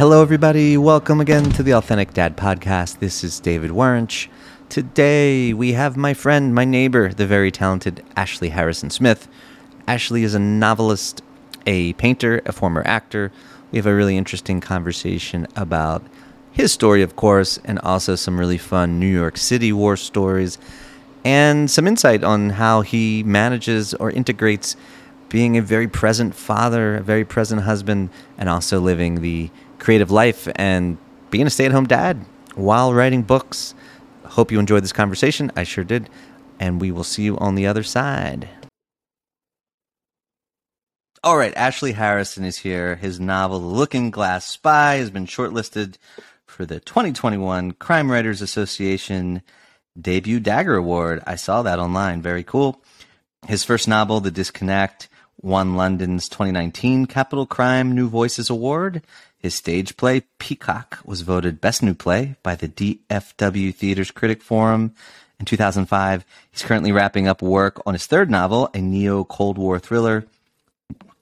[0.00, 0.78] Hello, everybody.
[0.78, 3.00] Welcome again to the Authentic Dad Podcast.
[3.00, 4.30] This is David Warrench.
[4.70, 9.28] Today, we have my friend, my neighbor, the very talented Ashley Harrison Smith.
[9.86, 11.20] Ashley is a novelist,
[11.66, 13.30] a painter, a former actor.
[13.72, 16.02] We have a really interesting conversation about
[16.50, 20.56] his story, of course, and also some really fun New York City war stories
[21.26, 24.76] and some insight on how he manages or integrates
[25.28, 30.46] being a very present father, a very present husband, and also living the creative life
[30.54, 30.96] and
[31.30, 33.74] being a stay at home dad while writing books.
[34.24, 35.50] Hope you enjoyed this conversation.
[35.56, 36.08] I sure did.
[36.60, 38.48] And we will see you on the other side.
[41.22, 42.96] All right, Ashley Harrison is here.
[42.96, 45.96] His novel, The Looking Glass Spy, has been shortlisted
[46.46, 49.42] for the 2021 Crime Writers Association
[50.00, 51.22] debut Dagger Award.
[51.26, 52.22] I saw that online.
[52.22, 52.82] Very cool.
[53.46, 55.08] His first novel, The Disconnect,
[55.42, 59.02] won London's 2019 Capital Crime New Voices Award.
[59.40, 64.94] His stage play, Peacock, was voted Best New Play by the DFW Theaters Critic Forum
[65.38, 66.26] in 2005.
[66.50, 70.26] He's currently wrapping up work on his third novel, a neo Cold War thriller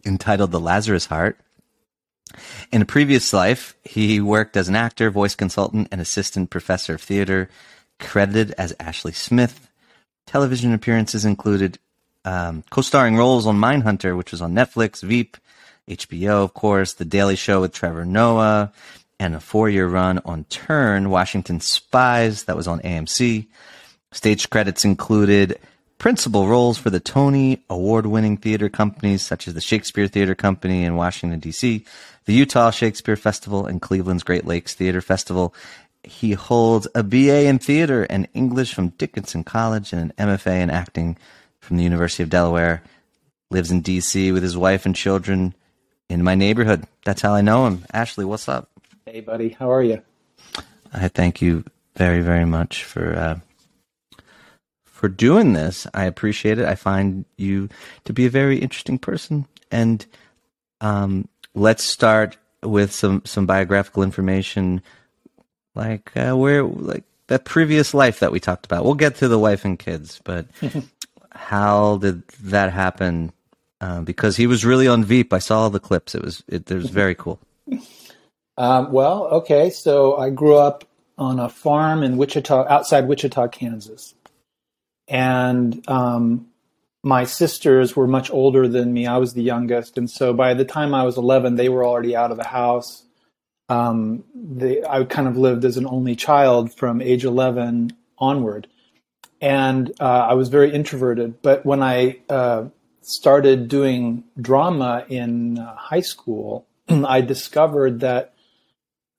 [0.05, 1.39] entitled The Lazarus Heart.
[2.73, 7.03] In a previous life, he worked as an actor, voice consultant, and assistant professor of
[7.03, 7.49] theater,
[8.01, 9.71] credited as Ashley Smith.
[10.27, 11.79] Television appearances included
[12.25, 15.37] um, co starring roles on Mindhunter, which was on Netflix, Veep,
[15.89, 18.73] HBO, of course, The Daily Show with Trevor Noah,
[19.19, 23.47] and a four year run on Turn, Washington Spies, that was on AMC.
[24.13, 25.59] Stage credits included
[25.99, 30.85] principal roles for the Tony award winning theater companies such as the Shakespeare Theater Company
[30.85, 31.85] in Washington, D.C.,
[32.25, 35.55] the Utah Shakespeare Festival, and Cleveland's Great Lakes Theater Festival.
[36.05, 40.71] He holds a BA in theater and English from Dickinson College and an MFA in
[40.71, 41.17] acting
[41.59, 42.83] from the University of Delaware.
[43.51, 44.31] Lives in D.C.
[44.31, 45.55] with his wife and children
[46.09, 46.85] in my neighborhood.
[47.05, 47.85] That's how I know him.
[47.93, 48.71] Ashley, what's up?
[49.05, 49.51] Hey, buddy.
[49.51, 50.03] How are you?
[50.93, 51.65] I thank you
[51.97, 53.41] very, very much for uh,
[54.85, 55.87] for doing this.
[55.95, 56.67] I appreciate it.
[56.67, 57.69] I find you
[58.05, 59.47] to be a very interesting person.
[59.71, 60.05] And
[60.81, 64.83] um, let's start with some some biographical information,
[65.75, 68.85] like uh, where like that previous life that we talked about.
[68.85, 70.47] We'll get to the wife and kids, but
[71.31, 73.33] how did that happen?
[73.81, 75.33] Uh, because he was really on Veep.
[75.33, 76.15] I saw all the clips.
[76.15, 77.39] It was it, it was very cool.
[78.57, 79.71] Um, well, okay.
[79.71, 80.85] So I grew up
[81.17, 84.15] on a farm in Wichita, outside Wichita, Kansas,
[85.07, 86.49] and um,
[87.05, 89.07] my sisters were much older than me.
[89.07, 92.17] I was the youngest, and so by the time I was eleven, they were already
[92.17, 93.05] out of the house.
[93.69, 98.67] Um, they, I kind of lived as an only child from age eleven onward,
[99.41, 101.41] and uh, I was very introverted.
[101.43, 102.65] But when I uh,
[103.09, 108.35] started doing drama in uh, high school, I discovered that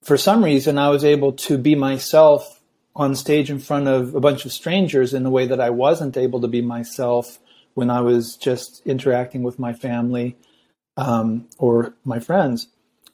[0.03, 2.61] for some reason I was able to be myself
[2.95, 6.17] on stage in front of a bunch of strangers in a way that I wasn't
[6.17, 7.39] able to be myself
[7.73, 10.35] when I was just interacting with my family
[10.97, 12.67] um, or my friends.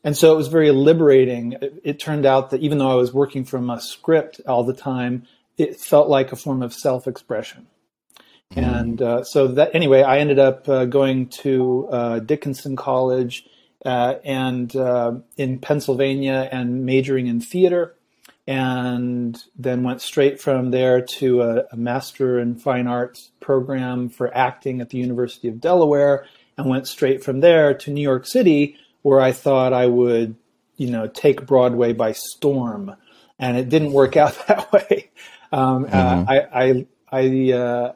[0.04, 1.54] And so it was very liberating.
[1.54, 4.74] It, it turned out that even though I was working from a script all the
[4.74, 5.28] time,
[5.58, 7.68] it felt like a form of self expression.
[8.54, 8.80] Mm.
[8.80, 13.46] And uh, so that anyway, I ended up uh, going to uh, Dickinson College
[13.86, 17.96] uh, and uh, in Pennsylvania and majoring in theater,
[18.48, 24.36] and then went straight from there to a, a, master in fine arts program for
[24.36, 26.26] acting at the University of Delaware,
[26.58, 30.36] and went straight from there to New York City, where I thought I would,
[30.78, 32.96] you know, take Broadway by storm,
[33.38, 35.10] and it didn't work out that way.
[35.52, 36.30] Um, uh, mm-hmm.
[36.30, 37.94] I I I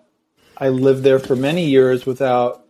[0.59, 2.66] I lived there for many years without.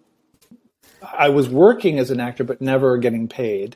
[1.01, 3.75] I was working as an actor, but never getting paid.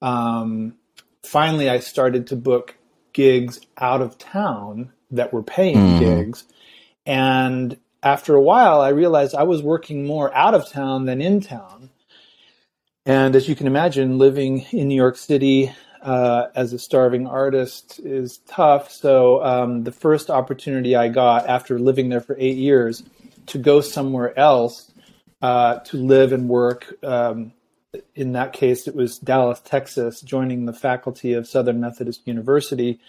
[0.00, 0.74] Um,
[1.22, 2.76] finally, I started to book
[3.12, 5.98] gigs out of town that were paying mm.
[5.98, 6.44] gigs,
[7.06, 11.40] and after a while, I realized I was working more out of town than in
[11.40, 11.90] town.
[13.04, 15.72] And as you can imagine, living in New York City
[16.02, 18.90] uh, as a starving artist is tough.
[18.92, 23.02] So um, the first opportunity I got after living there for eight years
[23.48, 24.92] to go somewhere else
[25.42, 26.94] uh, to live and work.
[27.02, 27.52] Um,
[28.14, 33.00] in that case, it was Dallas, Texas, joining the faculty of Southern Methodist University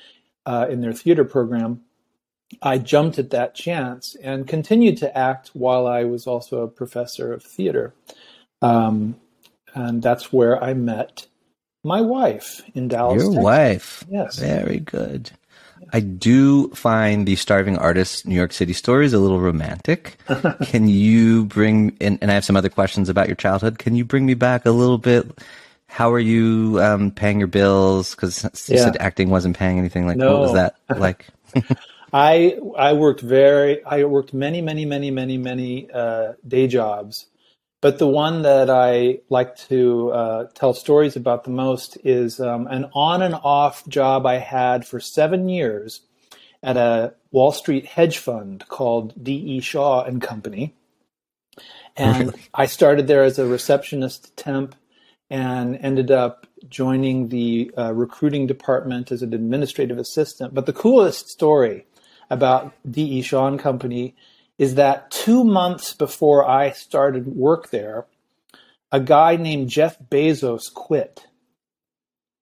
[0.45, 1.81] uh, in their theater program.
[2.61, 7.31] I jumped at that chance and continued to act while I was also a professor
[7.31, 7.93] of theater.
[8.61, 9.17] Um,
[9.75, 11.27] and that's where I met
[11.83, 13.21] my wife in Dallas.
[13.21, 13.43] Your Texas.
[13.43, 14.05] wife.
[14.09, 14.39] Yes.
[14.39, 15.31] Very good.
[15.93, 20.17] I do find the starving artist New York City stories a little romantic.
[20.63, 23.79] Can you bring and, and I have some other questions about your childhood.
[23.79, 25.25] Can you bring me back a little bit
[25.91, 28.13] how are you um, paying your bills?
[28.15, 28.83] Because you Yeah.
[28.85, 30.05] said acting wasn't paying anything.
[30.05, 30.33] Like, No.
[30.33, 31.25] what was that like?
[32.13, 37.25] I I worked very I worked many many many many many uh, day jobs,
[37.81, 42.67] but the one that I like to uh, tell stories about the most is um,
[42.67, 46.01] an on and off job I had for seven years
[46.61, 49.33] at a Wall Street hedge fund called D.
[49.33, 49.59] E.
[49.61, 50.75] Shaw and Company,
[51.95, 52.35] and?
[52.53, 54.75] I started there as a receptionist temp,
[55.29, 60.53] and ended up joining the uh, recruiting department as an administrative assistant.
[60.53, 61.85] But the coolest story
[62.29, 63.21] about D.E.
[63.21, 64.15] Shaw and Company
[64.59, 68.05] is that two months before I started work there,
[68.91, 71.25] a guy named Jeff Bezos quit.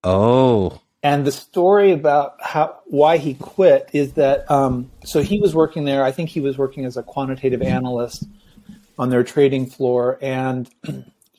[0.04, 5.56] Oh, And the story about how why he quit is that um, so he was
[5.56, 6.04] working there.
[6.04, 8.26] I think he was working as a quantitative analyst
[8.98, 10.68] on their trading floor, and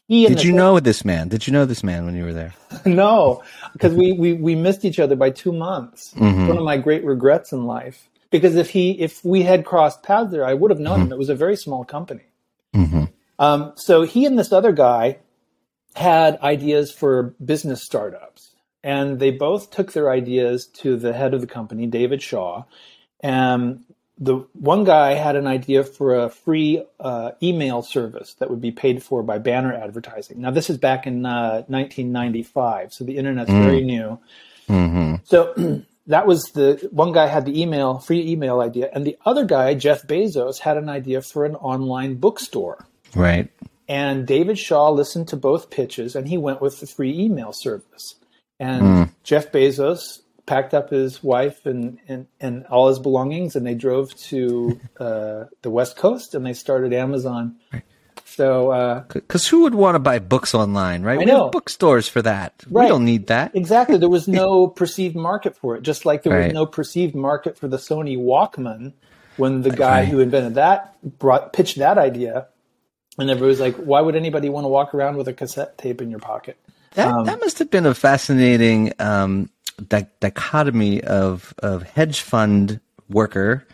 [0.06, 1.28] he and did you know this man?
[1.28, 2.54] Did you know this man when you were there?
[2.86, 3.42] no,
[3.72, 6.14] because we, we we missed each other by two months.
[6.14, 6.46] Mhm.
[6.46, 8.08] One of my great regrets in life.
[8.30, 11.12] Because if he if we had crossed paths there, I would have known him.
[11.12, 12.26] It was a very small company.
[12.74, 13.04] hmm
[13.38, 15.18] Um, so he and this other guy
[15.94, 21.40] had ideas for business startups, and they both took their ideas to the head of
[21.40, 22.64] the company, David Shaw.
[23.20, 23.84] And
[24.18, 28.72] the one guy had an idea for a free uh, email service that would be
[28.72, 30.40] paid for by banner advertising.
[30.40, 34.18] Now, this is back in uh, 1995, so the internet's very new.
[34.66, 39.16] hmm So that was the one guy had the email, free email idea, and the
[39.24, 42.86] other guy, Jeff Bezos, had an idea for an online bookstore.
[43.14, 43.50] Right.
[43.88, 48.14] And David Shaw listened to both pitches and he went with the free email service.
[48.60, 53.74] And Jeff Bezos packed up his wife and, and, and all his belongings and they
[53.74, 57.56] drove to uh, the West Coast and they started Amazon.
[58.38, 61.18] So, uh, Because who would want to buy books online, right?
[61.18, 62.54] I we have bookstores for that.
[62.70, 62.84] Right.
[62.84, 63.50] We don't need that.
[63.56, 67.58] exactly, there was no perceived market for it, just like there was no perceived market
[67.58, 68.92] for the Sony Walkman
[69.38, 70.08] when the guy Right.
[70.08, 72.46] who invented that brought pitched that idea.
[73.18, 76.00] And everybody was like, why would anybody want to walk around with a cassette tape
[76.00, 76.56] in your pocket?
[76.94, 79.50] That, Um, that must have been a fascinating um,
[79.88, 82.78] di- dichotomy of of hedge fund
[83.10, 83.66] worker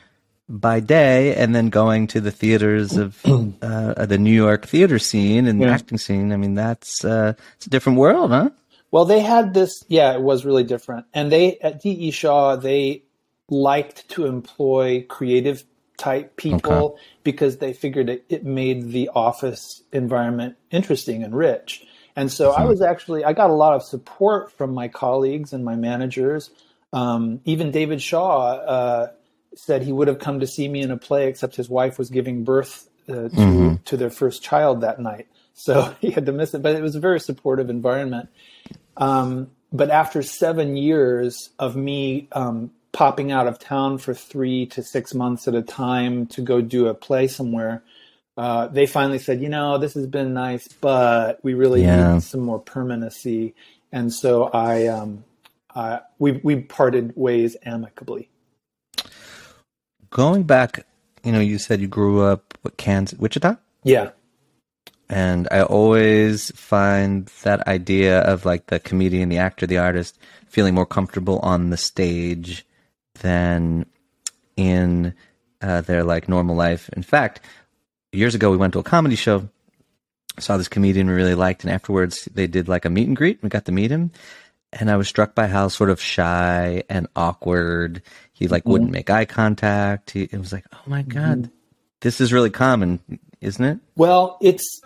[0.48, 3.20] by day, and then going to the theaters of
[3.62, 5.70] uh, the New York theater scene and Yeah.
[5.70, 6.32] acting scene.
[6.32, 8.50] I mean, that's uh, it's a different world, huh?
[8.90, 9.84] Well, they had this.
[9.88, 11.06] Yeah, it was really different.
[11.14, 12.10] And they at D.E.
[12.12, 13.02] Shaw, they
[13.48, 15.64] liked to employ creative
[15.96, 21.84] type people because they figured it, it made the office environment interesting and rich.
[22.16, 25.64] And so I was actually I got a lot of support from my colleagues and
[25.64, 26.50] my managers.
[26.92, 29.08] Um, even David Shaw uh,
[29.56, 32.10] said he would have come to see me in a play, except his wife was
[32.10, 36.54] giving birth uh, to to their first child that night, so he had to miss
[36.54, 36.62] it.
[36.62, 38.28] But it was a very supportive environment.
[38.96, 44.82] Um, but after seven years of me um, popping out of town for three to
[44.82, 47.82] six months at a time to go do a play somewhere,
[48.36, 52.14] uh, they finally said, you know, this has been nice, but we really Yeah.
[52.14, 53.54] need some more permanency.
[53.92, 55.24] And so I, um,
[55.74, 58.28] uh, we we parted ways amicably.
[60.14, 60.86] Going back,
[61.24, 64.10] you know, you said you grew up with Kansas, Wichita, Yeah,
[65.08, 70.16] and I always find that idea of like the comedian, the actor, the artist
[70.46, 72.64] feeling more comfortable on the stage
[73.22, 73.86] than
[74.56, 75.14] in
[75.60, 76.88] uh, their like normal life.
[76.90, 77.40] In fact,
[78.12, 79.48] years ago we went to a comedy show,
[80.38, 83.42] saw this comedian we really liked, and afterwards they did like a meet and greet.
[83.42, 84.12] We got to meet him,
[84.72, 88.00] and I was struck by how sort of shy and awkward
[88.34, 90.10] he like wouldn't make eye contact.
[90.10, 91.54] He, it was like, oh my god, mm-hmm.
[92.00, 93.00] this is really common,
[93.40, 93.78] isn't it?
[93.96, 94.80] Well, it's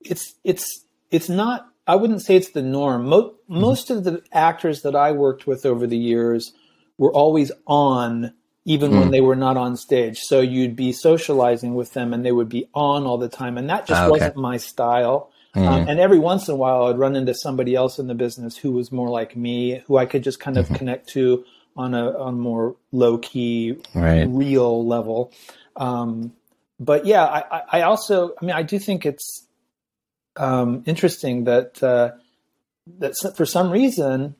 [0.00, 1.68] it's it's it's not.
[1.86, 3.08] I wouldn't say it's the norm.
[3.08, 3.60] Mo- mm-hmm.
[3.60, 6.52] most of the actors that I worked with over the years
[6.96, 8.32] were always on,
[8.64, 9.10] even when mm.
[9.10, 10.20] they were not on stage.
[10.20, 13.68] So you'd be socializing with them, and they would be on all the time, and
[13.68, 14.10] that just Ah, okay.
[14.12, 15.30] wasn't my style.
[15.56, 15.88] Um, mm-hmm.
[15.88, 18.72] and every once in a while, I'd run into somebody else in the business who
[18.72, 21.44] was more like me, who I could just kind of connect to
[21.76, 24.24] on a on more low key, Right.
[24.28, 25.32] real level.
[25.76, 26.32] Um,
[26.80, 29.46] but yeah, I, I- also, I mean, I do think it's
[30.36, 32.12] um, interesting that uh,
[32.98, 34.34] that for some reason,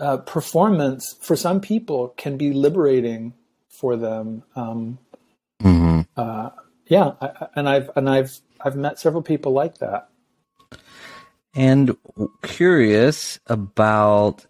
[0.00, 3.34] uh, performance for some people can be liberating
[3.68, 4.42] for them.
[4.54, 4.98] Um,
[5.62, 6.00] Mm-hmm.
[6.16, 6.50] uh,
[6.86, 10.08] yeah, I- and I've and I've I've met several people like that.
[11.54, 11.96] and
[12.42, 14.44] curious about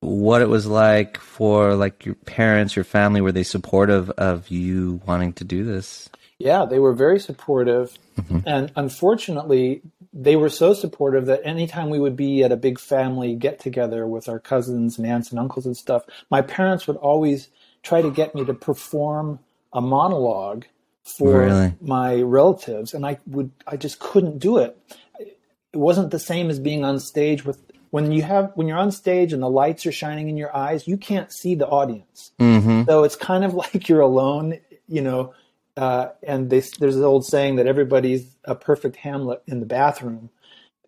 [0.00, 3.20] what it was like for like your parents, your family.
[3.20, 6.08] Were they supportive of you wanting to do this?
[6.38, 8.38] Yeah, they were very supportive, mm-hmm.
[8.46, 9.82] and unfortunately,
[10.14, 14.06] they were so supportive that anytime we would be at a big family get together
[14.06, 17.48] with our cousins and aunts and uncles and stuff, my parents would always
[17.82, 19.38] try to get me to perform
[19.74, 20.64] a monologue
[21.02, 21.74] for Really?
[21.80, 24.76] my relatives, and I would I just couldn't do it.
[25.18, 28.92] It wasn't the same as being on stage with when you have when you're on
[28.92, 32.32] stage and the lights are shining in your eyes, you can't see the audience.
[32.38, 32.84] Mm-hmm.
[32.88, 35.34] So it's kind of like you're alone, you know.
[35.76, 40.28] Uh, and they, there's an old saying that everybody's a perfect Hamlet in the bathroom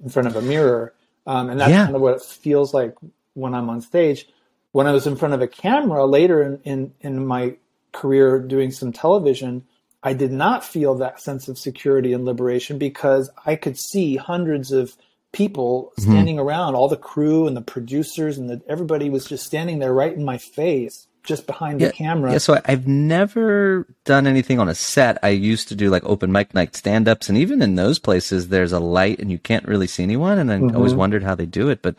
[0.03, 0.93] in front of a mirror,
[1.27, 1.85] um, and that's Yeah.
[1.85, 2.95] kind of what it feels like
[3.35, 4.29] when I'm on stage.
[4.73, 7.57] When I was in front of a camera later in, in, in my
[7.93, 9.65] career doing some television,
[10.03, 14.73] I did not feel that sense of security and liberation because I could see hundreds
[14.73, 14.97] of
[15.33, 16.11] people Mm-hmm.
[16.11, 19.93] standing around, all the crew and the producers, and the, everybody was just standing there
[19.93, 22.33] right in my face, just behind the camera.
[22.33, 25.19] Yeah, so I've never done anything on a set.
[25.23, 28.49] I used to do like open mic night stand ups, and even in those places,
[28.49, 30.39] there's a light and you can't really see anyone.
[30.39, 30.77] And I Mm-hmm.
[30.77, 31.83] always wondered how they do it.
[31.83, 31.99] But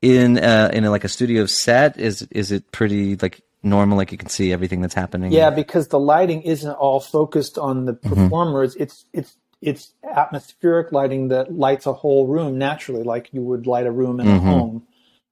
[0.00, 3.96] in uh, in a, like a studio set, is is it pretty like normal?
[3.98, 5.30] Like you can see everything that's happening.
[5.32, 8.08] Yeah, because the lighting isn't all focused on the Mm-hmm.
[8.14, 8.74] performers.
[8.76, 13.86] It's it's it's atmospheric lighting that lights a whole room naturally, like you would light
[13.86, 14.46] a room in Mm-hmm.
[14.46, 14.86] a home.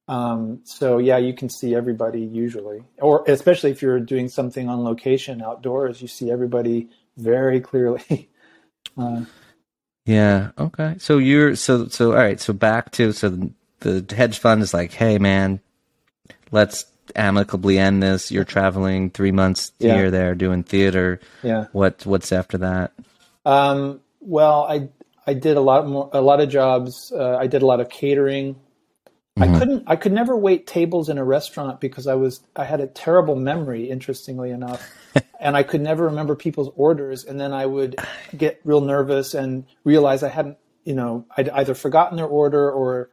[0.07, 4.83] Um, so yeah, you can see everybody usually, or especially if you're doing something on
[4.83, 8.29] location outdoors, you see everybody very clearly.
[8.97, 9.21] Uh,
[10.05, 10.49] Yeah.
[10.57, 10.95] Okay.
[10.97, 12.39] So you're so so all right.
[12.39, 15.59] So back to so the, the hedge fund is like, hey man,
[16.51, 16.85] let's
[17.15, 18.31] amicably end this.
[18.31, 19.93] You're traveling three months Yeah.
[19.95, 21.19] here, there, doing theater.
[21.43, 21.67] yeah.
[21.71, 22.93] What what's after that?
[23.45, 24.89] Um, well, I
[25.25, 27.11] I did a lot more a lot of jobs.
[27.11, 28.55] Uh, I did a lot of catering.
[29.37, 32.81] I couldn't I could never wait tables in a restaurant because I was I had
[32.81, 34.87] a terrible memory, interestingly enough,
[35.39, 37.23] and I could never remember people's orders.
[37.23, 37.99] And then I would
[38.37, 43.09] get real nervous and realize I hadn't you know I'd either forgotten their order or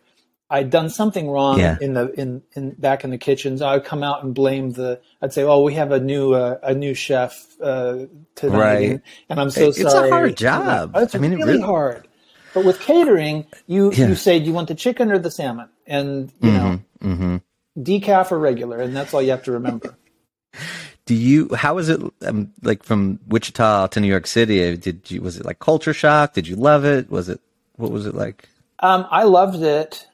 [0.50, 1.76] I'd done something wrong Yeah.
[1.80, 3.60] in the in, in back in the kitchens.
[3.60, 5.00] I would come out and blame the.
[5.20, 8.90] I'd say, "Oh, we have a new uh, a new chef uh, tonight," Right.
[8.90, 9.84] and, and I'm so sorry.
[9.84, 10.92] It's a hard job.
[10.96, 12.08] It's I mean, it really, really- hard.
[12.54, 14.08] But with catering, you Yeah.
[14.08, 17.36] you say, "Do you want the chicken or the salmon?" And you know, Mm-hmm.
[17.78, 19.94] decaf or regular, and that's all you have to remember.
[21.04, 21.54] Do you?
[21.54, 22.00] How was it?
[22.26, 24.76] Um, like from Wichita to New York City?
[24.76, 25.20] Did you?
[25.22, 26.32] Was it like culture shock?
[26.34, 27.10] Did you love it?
[27.10, 27.40] Was it?
[27.76, 28.48] What was it like?
[28.80, 30.06] Um, I loved it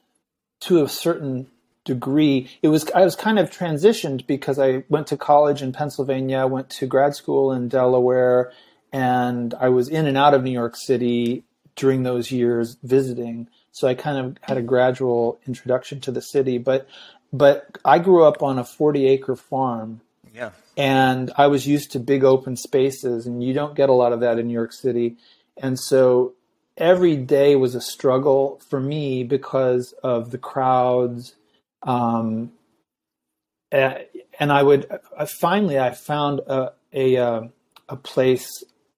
[0.66, 1.46] to a certain
[1.84, 2.48] degree.
[2.62, 6.70] It was I was kind of transitioned because I went to college in Pennsylvania, went
[6.70, 8.52] to grad school in Delaware,
[8.92, 11.44] and I was in and out of New York City
[11.76, 13.48] during those years visiting.
[13.72, 16.86] So I kind of had a gradual introduction to the city, but
[17.32, 20.00] but I grew up on a 40 acre farm
[20.32, 20.50] Yeah.
[20.76, 24.20] and I was used to big open spaces, and you don't get a lot of
[24.20, 25.16] that in New York City.
[25.56, 26.34] And so
[26.76, 31.34] every day was a struggle for me because of the crowds.
[31.82, 32.52] Um,
[33.72, 34.86] and I would
[35.18, 37.42] I finally I found a a, uh,
[37.88, 38.48] a place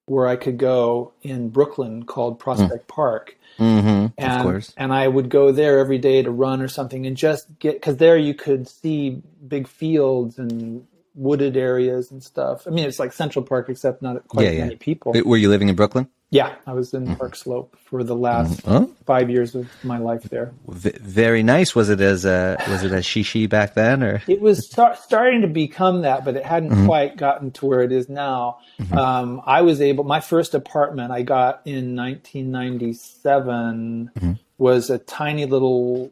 [0.05, 4.07] where I could go in Brooklyn called Prospect Park, Mm-hmm.
[4.19, 7.75] and and I would go there every day to run or something and just get
[7.75, 12.67] because there you could see big fields and wooded areas and stuff.
[12.67, 14.65] I mean, it's like Central Park except not quite Yeah, as yeah.
[14.65, 15.15] many people.
[15.25, 16.09] Were you living in Brooklyn?
[16.31, 18.63] Yeah, I was in Park Slope for the last
[19.07, 20.53] five years of my life there.
[20.67, 21.75] v- very nice.
[21.75, 25.43] Was it as uh, was it as shishi back then, or It was start, starting
[25.43, 26.87] to become that, but it hadn't Mm-hmm.
[26.87, 28.59] quite gotten to where it is now.
[28.93, 30.05] Um, I was able.
[30.05, 34.33] My first apartment I got in 1997 Mm-hmm.
[34.59, 36.11] was a tiny little.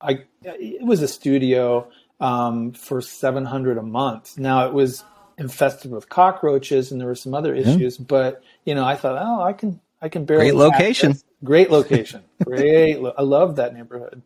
[0.00, 1.88] I it was a studio
[2.20, 4.38] um, for 700 a month.
[4.38, 5.04] Now it was
[5.40, 9.42] infested with cockroaches and there were some other issues, but you know I thought, oh,
[9.42, 11.12] I can I can barely Great location.
[11.12, 11.24] this.
[11.42, 12.22] Great location.
[12.44, 13.00] Great.
[13.00, 14.22] Lo- I love that neighborhood.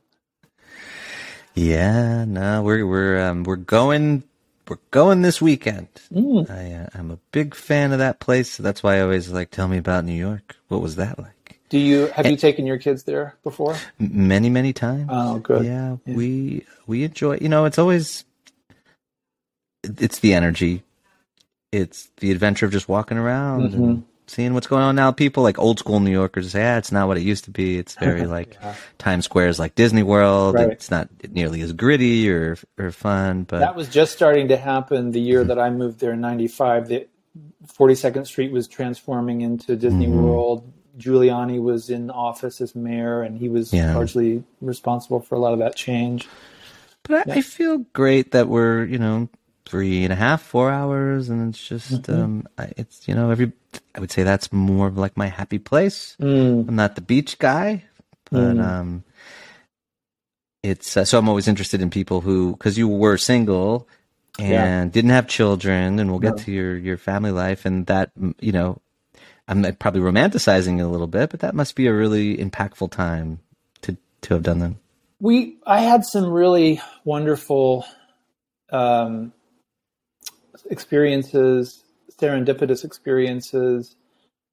[1.54, 2.24] yeah?
[2.26, 4.24] No, we're we're um, we're going
[4.68, 5.88] we're going this weekend.
[6.12, 6.50] Mm.
[6.50, 8.50] I uh, I'm a big fan of that place.
[8.50, 10.56] So that's why I always like tell me about New York.
[10.68, 11.60] What was that like?
[11.70, 13.76] Do you have you taken your kids there before?
[13.98, 15.08] Many many times.
[15.10, 15.64] Oh, good.
[15.64, 17.38] Yeah, we we enjoy.
[17.40, 18.24] You know, it's always
[19.82, 20.83] it's the energy.
[21.74, 23.82] It's the adventure of just walking around Mm-hmm.
[23.84, 25.12] and seeing what's going on now.
[25.12, 27.76] People like old school New Yorkers say, "Yeah, it's not what it used to be."
[27.78, 28.56] It's very like
[28.98, 30.54] Times Square is like Disney World.
[30.54, 30.70] Right.
[30.70, 35.10] It's not nearly as gritty or or fun, but That was just starting to happen
[35.10, 36.88] the year that I moved there in '95.
[36.88, 37.06] The
[37.66, 40.22] 42nd Street was transforming into Disney Mm-hmm.
[40.24, 40.72] World.
[40.98, 43.94] Giuliani was in office as mayor, and he was Yeah.
[43.96, 46.28] largely responsible for a lot of that change.
[47.02, 49.28] But I, I feel great that we're, you know,
[49.66, 52.14] three and a half, four hours, and it's just, Mm-hmm.
[52.14, 53.52] um, I, it's, you know, every,
[53.94, 56.16] I would say that's more of like my happy place.
[56.20, 56.68] Mm.
[56.68, 57.84] I'm not the beach guy,
[58.30, 59.04] but um,
[60.62, 63.86] it's uh, so I'm always interested in people who because you were single
[64.38, 64.92] and Yeah.
[64.92, 66.42] didn't have children, and we'll get No.
[66.44, 68.80] to your your family life, and that mm, you know,
[69.46, 73.40] I'm probably romanticizing it a little bit, but that must be a really impactful time
[73.82, 74.72] to to have done that.
[75.20, 77.84] we I had some really wonderful
[78.70, 79.33] um,
[80.70, 81.82] experiences,
[82.20, 83.96] serendipitous experiences.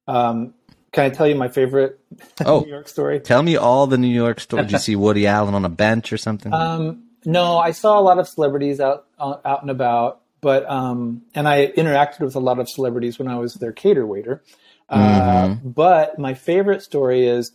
[0.06, 0.54] Um,
[0.92, 1.98] can I tell you my favorite
[2.44, 2.60] Oh.
[2.60, 3.20] New York story?
[3.20, 4.66] Tell me all the New York stories.
[4.66, 6.52] Did you see Woody Allen on a bench or something?
[6.52, 11.46] Um, no, I saw a lot of celebrities out out and about, but um, and
[11.48, 14.42] I interacted with a lot of celebrities when I was their cater waiter.
[14.88, 17.52] Uh, But my favorite story is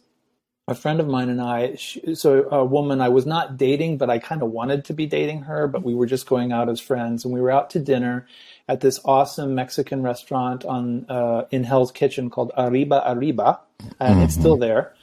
[0.67, 1.75] a friend of mine and I.
[1.75, 5.05] She, so a woman I was not dating, but I kind of wanted to be
[5.05, 5.67] dating her.
[5.67, 8.27] But we were just going out as friends, and we were out to dinner
[8.67, 13.59] at this awesome Mexican restaurant on uh, in Hell's Kitchen called Arriba Arriba,
[14.00, 14.93] and it's still there.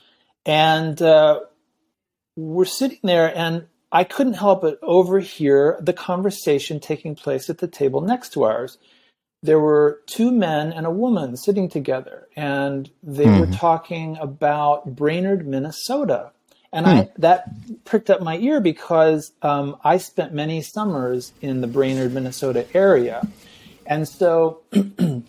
[0.47, 1.41] And uh,
[2.37, 7.69] we're sitting there and I couldn't help but overhear the conversation taking place at the
[7.69, 8.77] table next to ours.
[9.45, 15.47] There were two men and a woman sitting together, and they were talking about Brainerd,
[15.47, 16.31] Minnesota.
[16.73, 21.67] And I, that pricked up my ear because um, I spent many summers in the
[21.67, 23.29] Brainerd, Minnesota area.
[23.85, 24.63] And so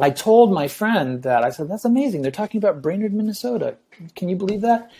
[0.00, 2.22] I told my friend that I said, "That's amazing.
[2.22, 3.76] They're talking about Brainerd, Minnesota.
[4.16, 4.90] Can you believe that?"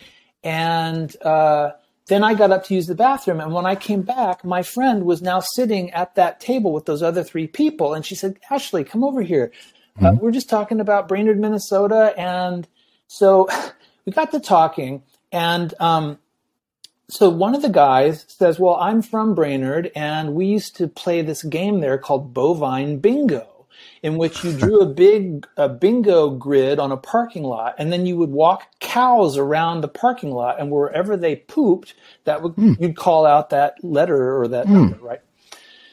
[0.41, 1.71] And uh,
[2.07, 5.05] then I got up to use the bathroom, and when I came back, my friend
[5.05, 8.83] was now sitting at that table with those other three people, and she said, "Ashley,
[8.83, 9.51] come over here.
[10.01, 12.67] Uh, we're just talking about Brainerd, Minnesota." And
[13.07, 13.47] so
[14.05, 16.19] we got to talking, and um,
[17.09, 21.21] so one of the guys says, "Well, I'm from Brainerd, and we used to play
[21.21, 23.52] this game there called Bovine Bingo."
[24.03, 28.05] In which you drew a big a bingo grid on a parking lot, and then
[28.05, 32.97] you would walk cows around the parking lot, and wherever they pooped, that would you'd
[32.97, 35.21] call out that letter or that number, right?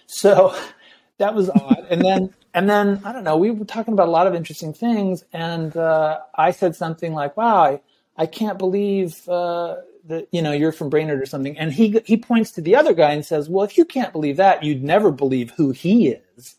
[0.06, 0.54] So
[1.18, 1.86] that was odd.
[1.88, 3.36] And then and then I don't know.
[3.36, 7.36] We were talking about a lot of interesting things, and uh, I said something like,
[7.36, 7.80] "Wow, I,
[8.16, 12.16] I can't believe." Uh, that you know you're from Brainerd or something, and he he
[12.16, 15.12] points to the other guy and says, "Well, if you can't believe that, you'd never
[15.12, 16.56] believe who he is."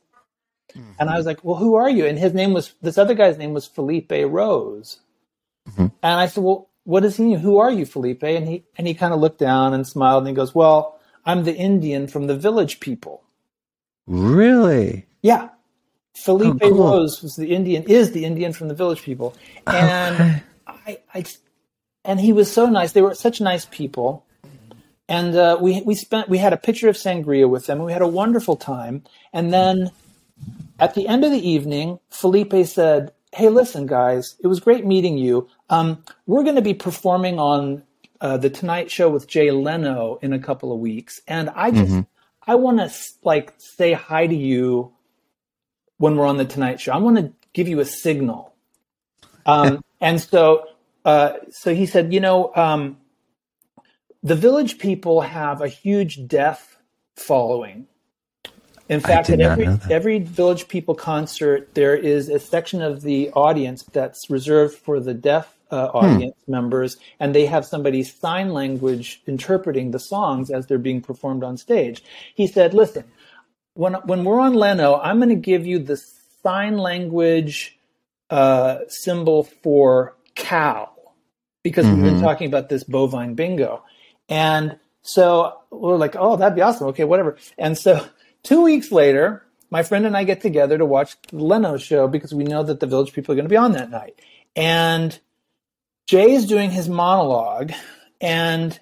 [0.99, 2.05] And I was like, well, who are you?
[2.05, 4.99] And his name was, this other guy's name was Felipe Rose.
[5.77, 7.39] And I said, well, what does he mean?
[7.39, 8.23] Who are you, Felipe?
[8.23, 11.43] And he, and he kind of looked down and smiled and he goes, well, I'm
[11.43, 13.23] the Indian from the village people.
[14.07, 15.05] really?
[15.21, 15.49] Yeah.
[16.15, 16.91] Felipe Oh, cool.
[16.91, 19.33] Rose was the Indian, is the Indian from the village people.
[19.65, 21.25] And I, I,
[22.03, 22.91] and he was so nice.
[22.91, 24.25] They were such nice people.
[25.07, 27.93] And uh, we, we spent, we had a picture of sangria with them and we
[27.93, 29.03] had a wonderful time.
[29.31, 29.91] And then
[30.81, 35.17] at the end of the evening, Felipe said, Hey, listen, guys, it was great meeting
[35.17, 35.47] you.
[35.69, 37.83] Um, we're going to be performing on
[38.19, 42.05] uh, the Tonight Show with Jay Leno in a couple of weeks, and I just
[42.45, 42.91] I want to
[43.23, 44.91] like say hi to you
[45.97, 46.91] when we're on the Tonight Show.
[46.91, 48.53] I want to give you a signal.
[49.45, 50.65] Um, and so,
[51.05, 52.97] uh, so he said, you know, um,
[54.23, 56.77] the Village people have a huge deaf
[57.15, 57.87] following.
[58.91, 63.83] In fact, at every every Village People concert, there is a section of the audience
[63.83, 69.91] that's reserved for the deaf uh, audience members, and they have somebody sign language interpreting
[69.91, 72.03] the songs as they're being performed on stage.
[72.35, 73.05] He said, "Listen,
[73.75, 75.95] when when we're on Leno, I'm going to give you the
[76.43, 77.79] sign language
[78.29, 80.89] uh, symbol for cow
[81.63, 83.83] because we've been talking about this bovine bingo,
[84.27, 86.87] and so we're like, oh, that'd be awesome.
[86.87, 87.37] Okay, whatever.
[87.57, 88.05] And so
[88.43, 92.33] two weeks later, my friend and I get together to watch the Leno show because
[92.33, 94.19] we know that the village people are going to be on that night.
[94.55, 95.17] And
[96.07, 97.71] Jay's doing his monologue,
[98.19, 98.77] and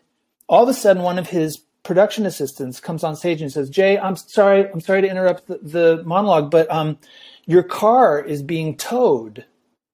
[0.47, 3.99] all of a sudden, one of his production assistants comes on stage and says, "Jay,
[3.99, 6.97] I'm sorry, I'm sorry to interrupt the, the monologue, but um,
[7.45, 9.45] your car is being towed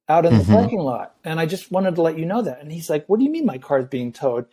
[0.08, 2.72] out in the parking lot, and I just wanted to let you know that." And
[2.72, 4.46] he's like, "What do you mean my car is being towed?"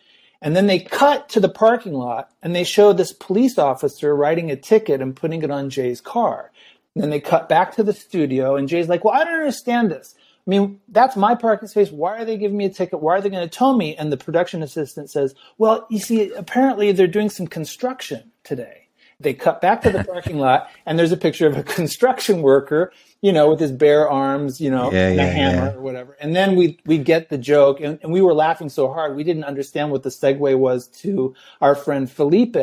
[0.43, 4.51] And then they cut to the parking lot and they show this police officer writing
[4.51, 6.51] a ticket and putting it on Jay's car.
[6.93, 9.89] And then they cut back to the studio and Jay's like, Well, I don't understand
[9.89, 10.15] this.
[10.45, 11.91] I mean, that's my parking space.
[11.91, 13.01] Why are they giving me a ticket?
[13.01, 13.95] Why are they going to tow me?
[13.95, 18.82] And the production assistant says, Well, you see, apparently they're doing some construction today.
[19.23, 22.91] They cut back to the parking lot and there's a picture of a construction worker,
[23.21, 25.73] you know, with his bare arms, you know, Yeah, and a hammer yeah.
[25.73, 26.15] or whatever.
[26.19, 29.23] And then we we get the joke, and, and we were laughing so hard we
[29.23, 32.57] didn't understand what the segue was to our friend Felipe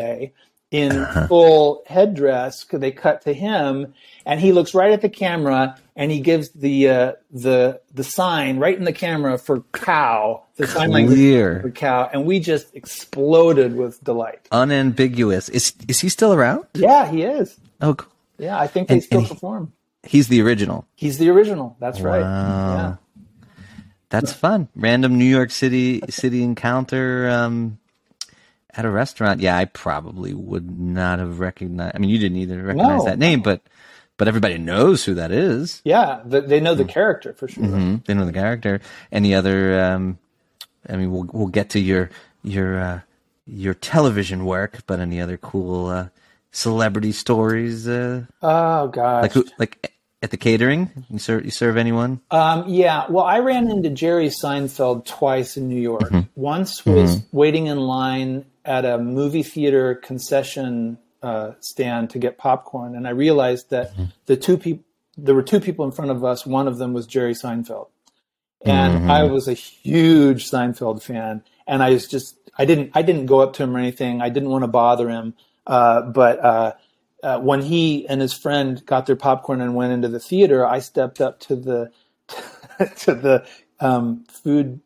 [0.70, 2.64] in full headdress.
[2.70, 6.88] They cut to him, and he looks right at the camera, and he gives the
[6.88, 10.44] uh, the the sign right in the camera for cow.
[10.56, 11.61] The sign language Clear.
[11.62, 14.46] for cow, and we just exploded with delight.
[14.52, 15.48] Unambiguous.
[15.48, 16.66] Is is he still around?
[16.74, 17.56] Yeah, he is.
[17.80, 18.12] Oh, cool.
[18.38, 19.68] Yeah, I think they And- still and
[20.04, 20.87] he- he's the original.
[20.94, 21.76] He's the original.
[21.80, 22.22] That's right.
[22.22, 22.74] Wow.
[22.76, 22.96] Yeah.
[24.11, 24.68] That's fun.
[24.74, 27.78] Random New York City city encounter um,
[28.76, 29.40] at a restaurant.
[29.40, 31.94] Yeah, I probably would not have recognized.
[31.94, 33.61] I mean, you didn't either recognize No, that name, but
[34.16, 35.80] but everybody knows who that is.
[35.85, 36.90] Yeah, they know the Hmm.
[36.90, 37.64] character for sure.
[37.64, 38.04] Mhm.
[38.04, 38.80] They know the character.
[39.11, 39.80] Any other?
[39.80, 40.18] Um,
[40.88, 42.11] I mean, we'll we'll get to your
[42.42, 43.00] your uh,
[43.46, 46.06] your television work, but any other cool uh,
[46.52, 47.87] celebrity stories?
[47.88, 49.22] Uh, Oh gosh.
[49.22, 49.44] like who?
[49.59, 52.20] Like at the catering, you serve you serve anyone?
[52.30, 56.12] Um, yeah, well, I ran into Jerry Seinfeld twice in New York.
[56.37, 62.94] Once was waiting in line at a movie theater concession uh, stand to get popcorn,
[62.94, 63.92] and I realized that
[64.26, 64.85] the two people
[65.18, 66.46] there were two people in front of us.
[66.46, 67.88] One of them was Jerry Seinfeld,
[68.64, 73.26] and I was a huge Seinfeld fan, and I was just I didn't I didn't
[73.26, 74.22] go up to him or anything.
[74.22, 75.35] I didn't want to bother him,
[75.66, 76.38] uh, but.
[76.38, 76.72] Uh,
[77.22, 80.78] uh, when he and his friend got their popcorn and went into the theater, I
[80.78, 81.92] stepped up to the
[83.00, 83.46] to the
[83.78, 84.80] um, food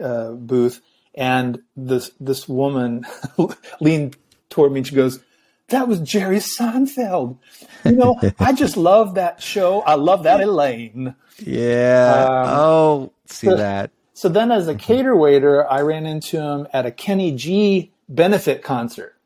[0.00, 0.80] uh, booth,
[1.14, 3.04] and this this woman
[3.80, 4.16] leaned
[4.50, 5.20] toward me and she goes,
[5.68, 7.38] "That was Jerry Seinfeld."
[7.84, 9.80] You know, I just love that show.
[9.82, 11.14] I love that Elaine.
[11.38, 12.24] Yeah.
[12.28, 13.90] Um, oh, see so- that.
[14.14, 18.62] So then, as a cater waiter, I ran into him at a Kenny G benefit
[18.62, 19.16] concert,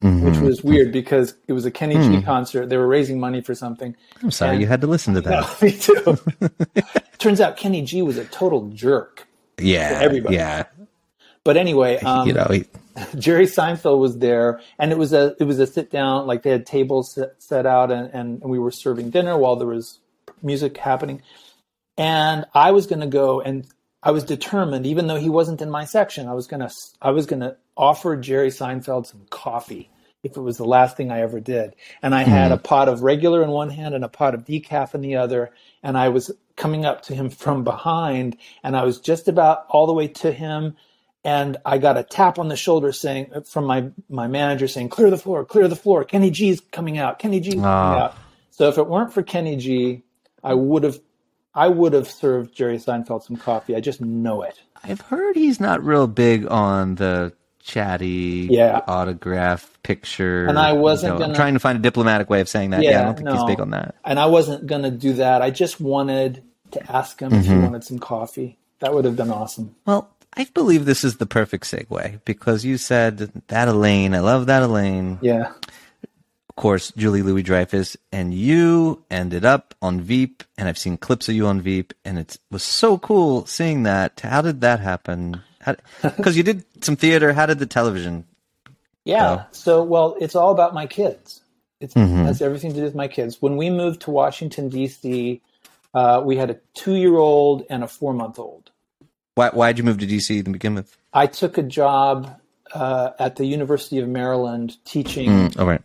[0.00, 0.42] which Mhm.
[0.42, 2.68] was weird because it was a Kenny G concert.
[2.68, 3.96] They were raising money for something.
[4.22, 5.40] I'm sorry and- you had to listen to that.
[5.60, 6.18] No, me too.
[7.18, 9.26] Turns out Kenny G was a total jerk.
[9.58, 9.98] yeah.
[10.02, 10.36] everybody.
[10.36, 10.64] Yeah.
[11.48, 12.66] But anyway, um, you know, he,
[13.18, 16.26] Jerry Seinfeld was there, and it was a it was a sit down.
[16.26, 19.66] Like they had tables set, set out, and, and we were serving dinner while there
[19.66, 19.98] was
[20.42, 21.22] music happening.
[21.96, 23.66] And I was going to go, and
[24.02, 27.24] I was determined, even though he wasn't in my section, I was gonna I was
[27.24, 29.88] gonna offer Jerry Seinfeld some coffee
[30.22, 31.74] if it was the last thing I ever did.
[32.02, 34.94] And I had a pot of regular in one hand and a pot of decaf
[34.94, 35.50] in the other,
[35.82, 39.86] and I was coming up to him from behind, and I was just about all
[39.86, 40.76] the way to him
[41.28, 45.10] and I got a tap on the shoulder saying from my my manager saying, "Clear
[45.10, 46.04] the floor, clear the floor.
[46.04, 47.18] Kenny G's coming out.
[47.18, 48.04] Kenny G's coming Ah.
[48.04, 48.14] out."
[48.50, 50.02] So if it weren't for Kenny G,
[50.42, 50.98] I would have
[51.54, 53.74] I would have served Jerry Seinfeld some coffee.
[53.74, 54.60] I just know it.
[54.84, 58.80] I've heard he's not real big on the chatty Yeah.
[58.86, 60.46] autograph picture.
[60.46, 62.82] And I wasn't I'm gonna- trying to find a diplomatic way of saying that.
[62.82, 63.94] Yeah, I don't think he's big on that.
[64.04, 65.42] And I wasn't going to do that.
[65.42, 67.54] I just wanted to ask him if Mm-hmm.
[67.54, 68.56] he wanted some coffee.
[68.80, 69.74] That would have been awesome.
[69.86, 74.14] Well, I believe this is the perfect segue because you said that Elaine.
[74.14, 75.18] I love that Elaine.
[75.20, 75.52] Yeah.
[76.48, 81.28] Of course, Julia Louis Dreyfus, and you ended up on Veep, and I've seen clips
[81.28, 84.20] of you on Veep, and it was so cool seeing that.
[84.20, 85.40] How did that happen?
[86.02, 87.32] Because you did some theater.
[87.32, 88.24] How did the television?
[89.04, 89.30] Yeah.
[89.30, 89.46] Oh.
[89.52, 91.42] So, well, it's all about my kids.
[91.80, 92.24] It Mm-hmm.
[92.24, 93.40] has everything to do with my kids.
[93.40, 95.40] When we moved to Washington D.C.,
[95.94, 98.70] uh, we had a two-year-old and a four-month-old.
[99.38, 100.96] Why why'd you move to DC to begin with?
[101.12, 102.40] I took a job
[102.74, 105.80] uh, at the University of Maryland teaching Mm, all right.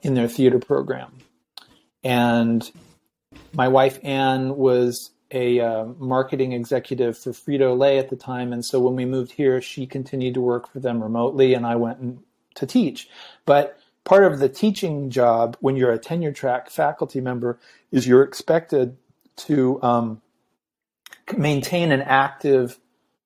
[0.00, 1.12] in their theater program,
[2.02, 2.68] and
[3.52, 8.64] my wife Anne was a uh, marketing executive for Frito Lay at the time, and
[8.64, 12.20] so when we moved here, she continued to work for them remotely, and I went
[12.54, 13.06] to teach.
[13.44, 17.58] But part of the teaching job, when you're a tenure track faculty member,
[17.92, 18.96] is you're expected
[19.48, 20.22] to um,
[21.36, 22.78] maintain an active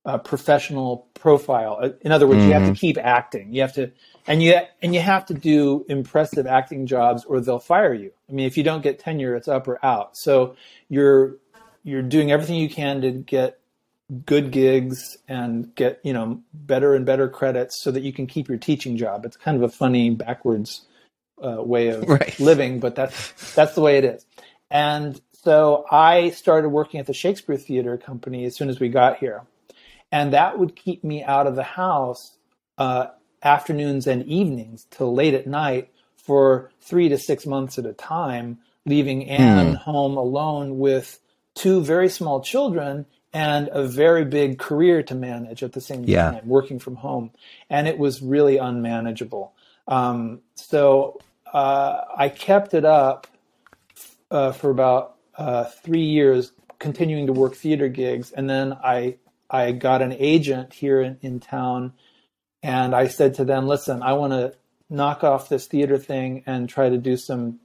[0.04, 1.78] uh, professional profile.
[1.82, 3.52] Uh, In other words, you have to keep acting.
[3.52, 3.90] You have to,
[4.26, 8.12] and you and you have to do impressive acting jobs, or they'll fire you.
[8.28, 10.16] I mean, if you don't get tenure, it's up or out.
[10.16, 10.56] So
[10.88, 11.36] you're
[11.84, 13.58] you're doing everything you can to get
[14.24, 18.48] good gigs and get you know better and better credits so that you can keep
[18.48, 19.24] your teaching job.
[19.24, 20.82] It's kind of a funny backwards
[21.42, 22.38] uh, way of Right.
[22.40, 24.24] living, but that's that's the way it is.
[24.70, 29.18] And so I started working at the Shakespeare Theater Company as soon as we got
[29.18, 29.42] here,
[30.10, 32.36] and that would keep me out of the house
[32.78, 33.06] uh,
[33.42, 38.58] afternoons and evenings till late at night for three to six months at a time,
[38.86, 41.18] leaving Anne home alone with
[41.54, 46.30] two very small children and a very big career to manage at the same Yeah.
[46.30, 47.30] time, working from home.
[47.68, 49.52] And it was really unmanageable.
[49.86, 51.20] Um, so
[51.52, 53.26] uh, I kept it up
[54.30, 59.16] uh, for about uh, three years, continuing to work theater gigs, and then I
[59.50, 61.94] I got an agent here in, in town,
[62.62, 64.54] and I said to them, "Listen, I want to
[64.90, 67.60] knock off this theater thing and try to do some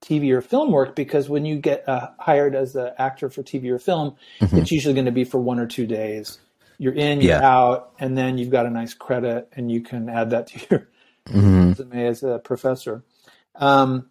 [0.00, 3.70] TV or film work because when you get uh, hired as an actor for TV
[3.70, 4.58] or film, mm-hmm.
[4.58, 6.38] it's usually going to be for one or two days.
[6.78, 7.48] You're in, you're yeah.
[7.48, 10.88] out, and then you've got a nice credit, and you can add that to your
[11.28, 11.68] mm-hmm.
[11.70, 13.02] resume as a professor.
[13.56, 14.08] Um,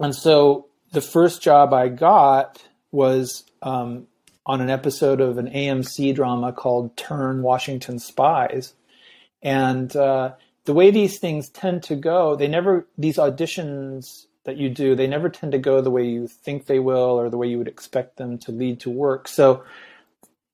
[0.00, 4.06] and so the first job I got was um,
[4.48, 8.72] on an episode of an AMC drama called Turn Washington Spies.
[9.42, 10.32] And uh,
[10.64, 15.06] the way these things tend to go, they never, these auditions that you do, they
[15.06, 17.68] never tend to go the way you think they will or the way you would
[17.68, 19.28] expect them to lead to work.
[19.28, 19.62] So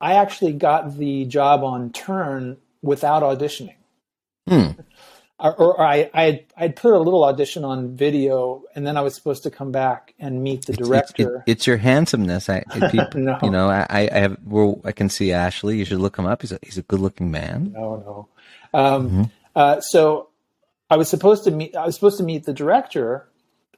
[0.00, 3.76] I actually got the job on Turn without auditioning.
[4.48, 4.72] Hmm
[5.38, 9.14] or, or I I'd, I'd put a little audition on video, and then I was
[9.14, 11.38] supposed to come back and meet the director.
[11.38, 12.48] It's, it, it's your handsomeness.
[12.48, 13.38] I, people, no.
[13.42, 14.38] you know, I, I have,
[14.84, 15.76] I can see Ashley.
[15.76, 16.42] You should look him up.
[16.42, 17.72] He's a, he's a good looking man.
[17.72, 18.78] No, no.
[18.78, 19.22] Um, mm-hmm.
[19.56, 20.28] uh, so
[20.88, 21.76] I was supposed to meet.
[21.76, 23.28] I was supposed to meet the director,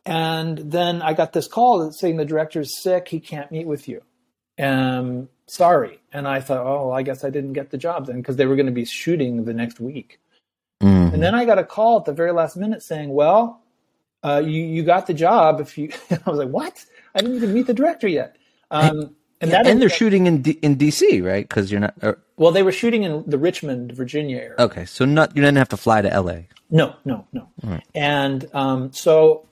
[0.04, 3.08] and then I got this call saying the director's sick.
[3.08, 4.02] He can't meet with you.
[4.58, 6.00] Um, sorry.
[6.12, 8.56] And I thought, oh, I guess I didn't get the job then because they were
[8.56, 10.20] going to be shooting the next week.
[10.82, 11.14] Mm-hmm.
[11.14, 13.62] And then I got a call at the very last minute saying, "Well,
[14.22, 16.84] uh, you you got the job." If you, I was like, "What?
[17.14, 18.36] I didn't even meet the director yet."
[18.70, 21.46] Um, and that and they're shooting in D- in DC, right?
[21.46, 21.94] Because you're not.
[22.02, 22.18] Or...
[22.36, 24.54] Well, they were shooting in the Richmond, Virginia area.
[24.58, 26.48] Okay, so not you didn't have to fly to L.A.
[26.70, 27.48] No, no, no.
[27.62, 27.84] Right.
[27.94, 29.48] And um, so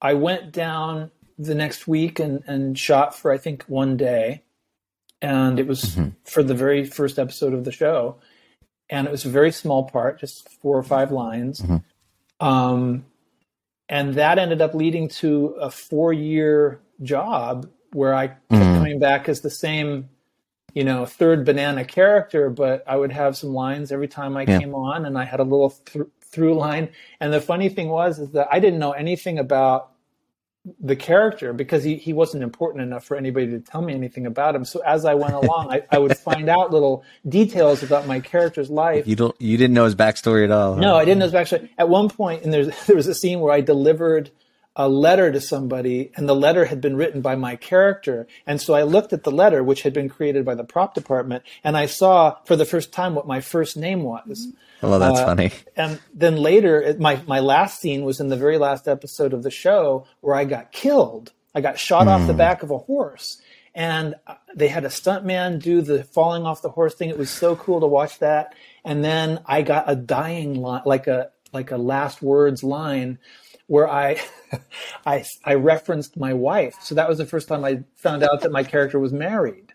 [0.00, 4.42] I went down the next week and and shot for I think one day,
[5.22, 6.10] and it was mm-hmm.
[6.24, 8.16] for the very first episode of the show
[8.88, 11.60] and it was a very small part, just four or five lines.
[11.60, 12.46] Mm-hmm.
[12.46, 13.04] Um,
[13.88, 18.74] and that ended up leading to a four year job where I kept mm-hmm.
[18.74, 20.08] coming back as the same,
[20.74, 24.58] you know, third banana character, but I would have some lines every time I yeah.
[24.58, 26.90] came on, and I had a little th- through line.
[27.20, 29.92] And the funny thing was is that I didn't know anything about
[30.80, 34.54] the character because he, he wasn't important enough for anybody to tell me anything about
[34.54, 34.64] him.
[34.64, 38.70] So as I went along, I, I would find out little details about my character's
[38.70, 39.06] life.
[39.06, 40.74] You don't you didn't know his backstory at all.
[40.74, 40.80] Huh?
[40.80, 41.68] No, I didn't know his backstory.
[41.78, 44.30] At one point, and there's there was a scene where I delivered
[44.78, 48.26] a letter to somebody and the letter had been written by my character.
[48.46, 51.44] And so I looked at the letter, which had been created by the prop department,
[51.64, 54.48] and I saw for the first time what my first name was.
[54.82, 55.52] Oh, that's uh, funny.
[55.74, 59.50] And then later, my, my last scene was in the very last episode of the
[59.50, 61.32] show where I got killed.
[61.54, 62.10] I got shot mm.
[62.10, 62.38] off the hmm.
[62.38, 63.40] back of a horse.
[63.74, 67.08] And uh, they had a stuntman do the falling off the horse thing.
[67.08, 68.54] It was so cool to watch that.
[68.84, 73.18] And then I got a dying line, like a, like a last words line
[73.66, 74.20] where I,
[75.06, 76.76] I, I referenced my wife.
[76.82, 79.65] So that was the first time I found out that my character was married.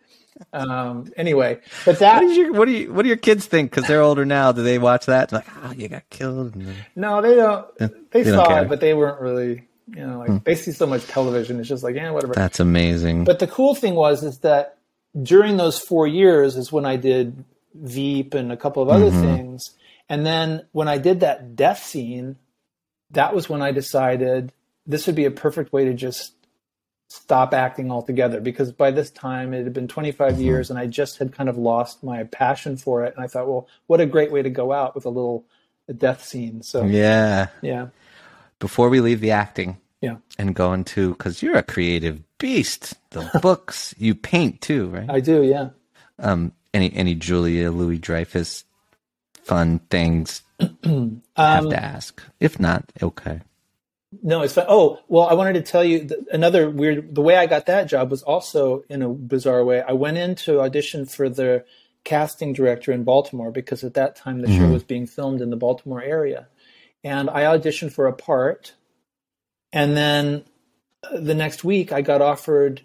[0.53, 3.71] Um, anyway, but that what, your, what do you what do your kids think?
[3.71, 4.51] Because they're older now.
[4.51, 5.31] Do they watch that?
[5.31, 6.55] Like, oh, you got killed.
[6.95, 7.77] No, they don't.
[7.77, 9.67] They, they saw don't it, but they weren't really.
[9.87, 10.37] You know, like hmm.
[10.45, 11.59] they see so much television.
[11.59, 12.33] It's just like, yeah, whatever.
[12.33, 13.25] That's amazing.
[13.25, 14.77] But the cool thing was is that
[15.21, 19.21] during those four years is when I did Veep and a couple of other mm-hmm.
[19.21, 19.71] things.
[20.09, 22.37] And then when I did that death scene,
[23.11, 24.51] that was when I decided
[24.85, 26.33] this would be a perfect way to just
[27.11, 30.41] stop acting altogether because by this time it had been 25 mm-hmm.
[30.41, 33.13] years and I just had kind of lost my passion for it.
[33.13, 35.45] And I thought, well, what a great way to go out with a little
[35.89, 36.63] a death scene.
[36.63, 37.87] So yeah, yeah.
[38.59, 42.93] Before we leave the acting, yeah, and go into because you're a creative beast.
[43.09, 45.09] The books you paint too, right?
[45.09, 45.69] I do, yeah.
[46.17, 48.63] Um, any any Julia Louis Dreyfus
[49.43, 52.23] fun things um, have to ask.
[52.39, 53.41] If not, okay.
[54.21, 54.65] No, it's fine.
[54.67, 57.15] Oh, well, I wanted to tell you another weird.
[57.15, 59.81] The way I got that job was also in a bizarre way.
[59.81, 61.63] I went in to audition for the
[62.03, 64.57] casting director in Baltimore because at that time the mm-hmm.
[64.57, 66.47] show was being filmed in the Baltimore area,
[67.03, 68.73] and I auditioned for a part,
[69.71, 70.43] and then
[71.09, 72.81] uh, the next week I got offered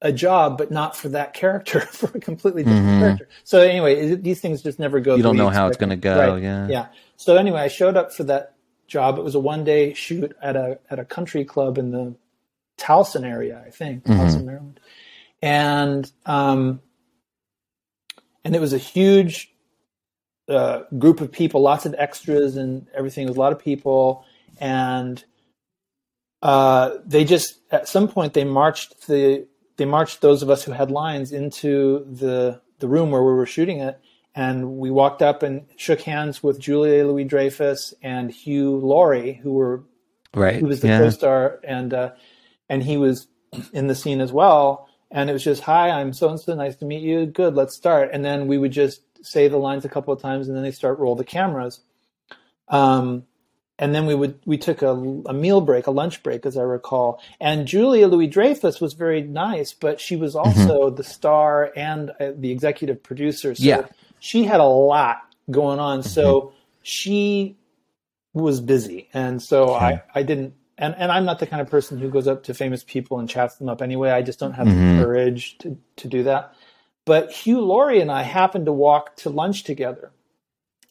[0.00, 3.00] a job, but not for that character, for a completely different mm-hmm.
[3.00, 3.28] character.
[3.44, 5.14] So anyway, these things just never go.
[5.14, 6.32] You don't know how it's going to go.
[6.32, 6.42] Right.
[6.42, 6.68] Yeah.
[6.68, 6.86] Yeah.
[7.16, 8.51] So anyway, I showed up for that
[8.92, 9.18] job.
[9.18, 12.14] It was a one day shoot at a at a country club in the
[12.78, 14.20] Towson area, I think, mm-hmm.
[14.20, 14.80] Towson, Maryland,
[15.40, 16.80] and um,
[18.44, 19.52] and it was a huge
[20.48, 23.24] uh, group of people, lots of extras and everything.
[23.24, 24.24] It was a lot of people,
[24.60, 25.24] and
[26.42, 29.46] uh, they just at some point they marched the
[29.78, 33.46] they marched those of us who had lines into the the room where we were
[33.46, 33.98] shooting it
[34.34, 39.52] and we walked up and shook hands with Julia Louis Dreyfus and Hugh Laurie, who
[39.52, 39.84] were
[40.34, 40.56] right.
[40.56, 40.98] Who was the yeah.
[40.98, 42.10] co-star, and uh,
[42.68, 43.26] and he was
[43.72, 44.88] in the scene as well.
[45.10, 46.54] And it was just, "Hi, I'm so and so.
[46.54, 47.26] Nice to meet you.
[47.26, 50.48] Good, let's start." And then we would just say the lines a couple of times,
[50.48, 51.80] and then they start roll the cameras.
[52.68, 53.24] Um,
[53.78, 56.62] and then we would we took a, a meal break, a lunch break, as I
[56.62, 57.20] recall.
[57.40, 62.32] And Julia Louis Dreyfus was very nice, but she was also the star and uh,
[62.34, 63.54] the executive producer.
[63.54, 63.86] So Yeah.
[64.22, 65.18] She had a lot
[65.50, 66.04] going on.
[66.04, 67.56] So she
[68.32, 70.54] was busy, and so I I didn't.
[70.78, 73.28] And, and I'm not the kind of person who goes up to famous people and
[73.28, 74.10] chats them up anyway.
[74.10, 74.96] I just don't have Mhm.
[74.96, 76.54] the courage to, to do that.
[77.04, 80.10] But Hugh Laurie and I happened to walk to lunch together.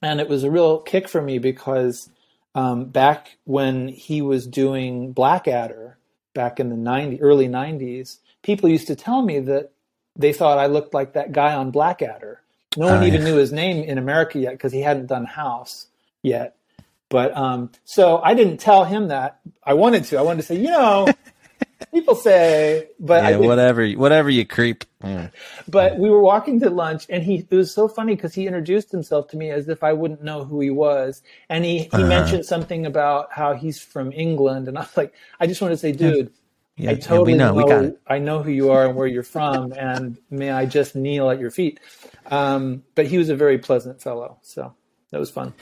[0.01, 2.09] And it was a real kick for me because
[2.53, 5.97] um, back when he was doing Blackadder,
[6.35, 9.71] back in the 90, early 90s, people used to tell me that
[10.15, 12.39] they thought I looked like that guy on Blackadder.
[12.75, 13.25] No one Oh, even yeah.
[13.25, 15.87] knew his name in America yet because he hadn't done House
[16.23, 16.55] yet.
[17.09, 19.39] But um, so I didn't tell him that.
[19.63, 20.17] I wanted to.
[20.17, 21.07] I wanted to say, you know,
[21.93, 23.47] people say, but Yeah, didn't.
[23.47, 24.85] whatever, whatever you creep.
[25.03, 25.31] Mm.
[25.67, 28.91] But we were walking to lunch, and he it was so funny because he introduced
[28.91, 32.07] himself to me as if I wouldn't know who he was, and he he Uh-huh.
[32.07, 35.77] mentioned something about how he's from England, and I was like, I just want to
[35.77, 36.31] say, dude.
[36.81, 38.01] Yeah, I yeah, totally we know, we got it.
[38.07, 41.39] I know who you are and where you're from, and may I just kneel at
[41.39, 41.79] your feet.
[42.25, 44.73] Um, but he was a very pleasant fellow, so
[45.11, 45.53] that was fun.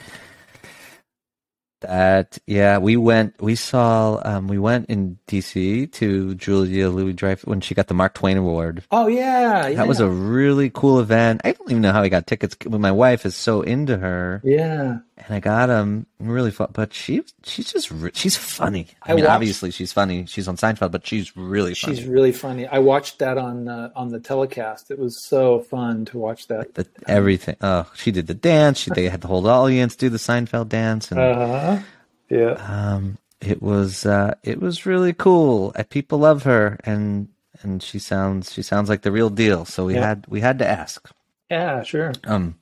[1.82, 3.34] That yeah, we went.
[3.38, 4.18] We saw.
[4.24, 5.88] Um, we went in D.C.
[5.88, 8.84] to Julia Louis Dreyfus when she got the Mark Twain Award.
[8.90, 9.76] Oh yeah, yeah.
[9.76, 11.42] That was a really cool event.
[11.44, 12.54] I don't even know how I got tickets.
[12.54, 15.00] But my wife is so into her, yeah.
[15.26, 16.06] And I got them.
[16.18, 16.68] Really fun.
[16.72, 18.86] But she, she's just, re- she's funny.
[19.02, 20.26] I, I mean, watched- obviously she's funny.
[20.26, 21.96] She's on Seinfeld, but she's really funny.
[21.96, 22.66] She's really funny.
[22.66, 24.90] I watched that on uh, on the telecast.
[24.90, 26.74] It was so fun to watch that.
[26.74, 27.56] the, everything.
[27.60, 28.78] Oh, she did the dance.
[28.78, 31.82] She they had the whole audience do the Seinfeld dance, and Uh-huh.
[32.28, 32.52] Yeah.
[32.94, 35.72] um, it was uh, it was really cool.
[35.74, 37.28] Uh, people love her, and
[37.62, 39.64] and she sounds she sounds like the real deal.
[39.64, 40.06] So we Yeah.
[40.06, 41.10] had we had to ask.
[41.50, 42.12] Yeah, sure.
[42.24, 42.54] Um,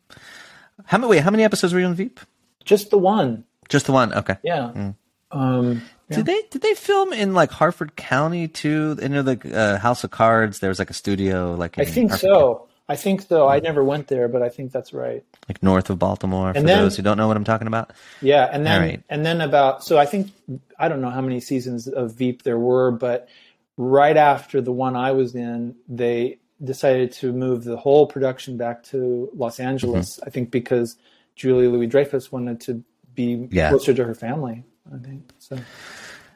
[0.87, 1.21] how many wait?
[1.23, 2.21] How many episodes were you on Veep?
[2.69, 3.45] Just the one.
[3.71, 4.13] Just the one.
[4.13, 4.37] Okay.
[4.43, 4.73] Yeah.
[4.75, 4.95] Mm.
[5.31, 6.17] Um, yeah.
[6.17, 8.99] Did they did they film in like Harford County too?
[9.01, 10.59] You know the uh, House of Cards.
[10.59, 12.65] There was like a studio like I think Harford County, so.
[12.91, 13.47] I think so.
[13.47, 15.23] I never went there, but I think that's right.
[15.47, 16.53] like north of Baltimore.
[16.53, 17.93] For And then- those who don't know what I'm talking about.
[18.23, 19.03] Yeah, and then right.
[19.11, 20.31] and then about so I think
[20.79, 23.29] I don't know how many seasons of Veep there were, but
[23.77, 28.83] right after the one I was in, they decided to move the whole production back
[28.85, 30.17] to Los Angeles.
[30.17, 30.27] Mm-hmm.
[30.27, 30.97] I think because
[31.39, 33.71] Julia Louis Dreyfus wanted to be Yeah.
[33.71, 34.65] closer to her family.
[34.93, 35.57] I think so.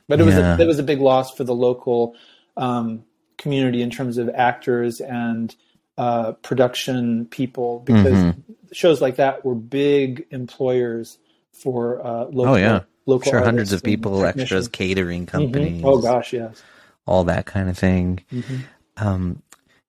[0.08, 0.56] But it was Yeah.
[0.56, 2.14] a, it was a big loss for the local
[2.56, 3.04] um,
[3.38, 5.54] community in terms of actors and
[5.98, 8.34] uh, production people because Mhm.
[8.72, 11.18] shows like that were big employers
[11.52, 12.54] for uh, local.
[12.54, 13.42] Oh yeah, local sure.
[13.44, 15.82] Hundreds of people, extras, catering companies.
[15.84, 16.62] Oh gosh, yes.
[17.06, 18.20] all that kind of thing.
[18.32, 18.60] Mhm.
[18.98, 19.42] Um,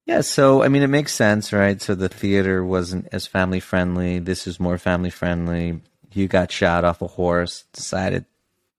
[0.05, 1.81] yeah, so I mean, it makes sense, right?
[1.81, 4.19] So the theater wasn't as family friendly.
[4.19, 5.81] This is more family friendly.
[6.13, 8.25] You got shot off a horse, decided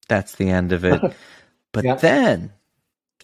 [0.09, 1.01] that's the end of it.
[1.73, 1.97] But Yeah.
[1.97, 2.53] then,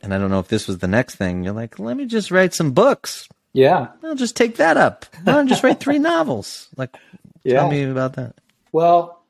[0.02, 2.30] and I don't know if this was the next thing, you're like, let me just
[2.32, 3.28] write some books.
[3.52, 5.06] Yeah, I'll just take that up.
[5.24, 6.68] Don't just write three novels?
[6.76, 6.96] Like,
[7.44, 7.60] yeah.
[7.60, 8.34] tell me about that.
[8.72, 9.22] Well,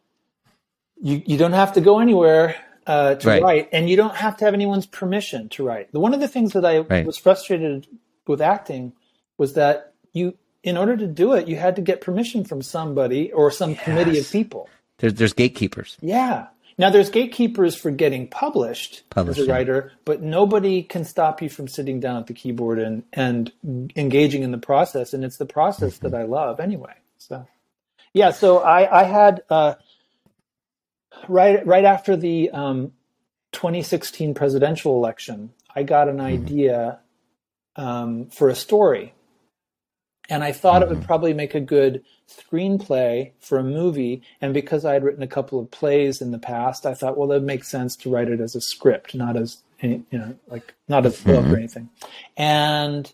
[1.03, 2.57] you you don't have to go anywhere
[2.87, 3.43] uh, to Right.
[3.43, 5.93] write, and you don't have to have anyone's permission to write.
[5.93, 7.05] One of the things that I Right.
[7.07, 7.87] was frustrated
[8.27, 8.93] with acting
[9.39, 13.33] was that you, in order to do it, you had to get permission from somebody
[13.33, 14.69] or some committee of people.
[14.99, 15.97] There's, there's gatekeepers.
[16.01, 16.49] Yeah.
[16.79, 21.51] Now there's gatekeepers for getting published Published, as a writer, but nobody can stop you
[21.51, 23.53] from sitting down at the keyboard and and
[23.97, 25.13] engaging in the process.
[25.13, 26.09] And it's the process Mm-hmm.
[26.09, 26.95] that I love anyway.
[27.19, 27.47] So
[28.15, 29.75] yeah, so I I had uh,
[31.29, 32.93] right right after the um,
[33.53, 37.01] 2016 presidential election, I got an idea
[37.77, 39.15] um, for a story,
[40.29, 44.23] and I thought it would probably make a good screenplay for a movie.
[44.41, 47.29] And because I had written a couple of plays in the past, I thought, well,
[47.29, 50.75] that makes sense to write it as a script, not as any, you know, like
[50.89, 51.91] not as a book or anything.
[52.37, 53.13] And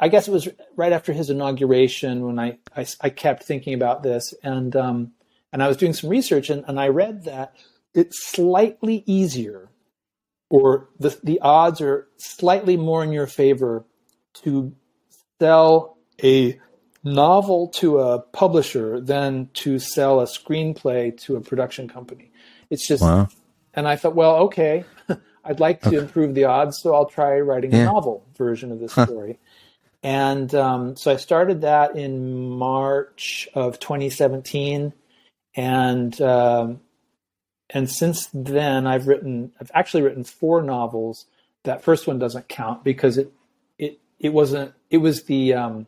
[0.00, 4.02] I guess it was right after his inauguration when I I, I kept thinking about
[4.02, 5.12] this, and um,
[5.52, 7.56] and I was doing some research, and, and I read that
[7.94, 9.68] it's slightly easier,
[10.52, 13.86] or the the odds are slightly more in your favor
[14.34, 14.70] to
[15.40, 16.60] sell a
[17.02, 22.30] novel to a publisher than to sell a screenplay to a production company.
[22.68, 23.28] It's just, Wow.
[23.72, 24.84] and I thought, well, okay,
[25.44, 28.92] I'd like to improve the odds, so I'll try writing a novel version of this
[28.92, 29.38] story.
[30.02, 34.92] And um, so I started that in March of 2017,
[35.56, 36.80] and um,
[37.72, 41.26] and since then I've written, I've actually written four novels.
[41.64, 43.32] That first one doesn't count because it
[43.78, 44.74] it it wasn't.
[44.90, 45.86] It was the um,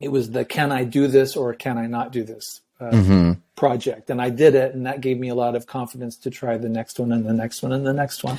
[0.00, 3.32] it was the can I do this or can I not do this uh, hmm
[3.56, 6.56] project, and I did it, and that gave me a lot of confidence to try
[6.58, 8.38] the next one and the next one and the next one.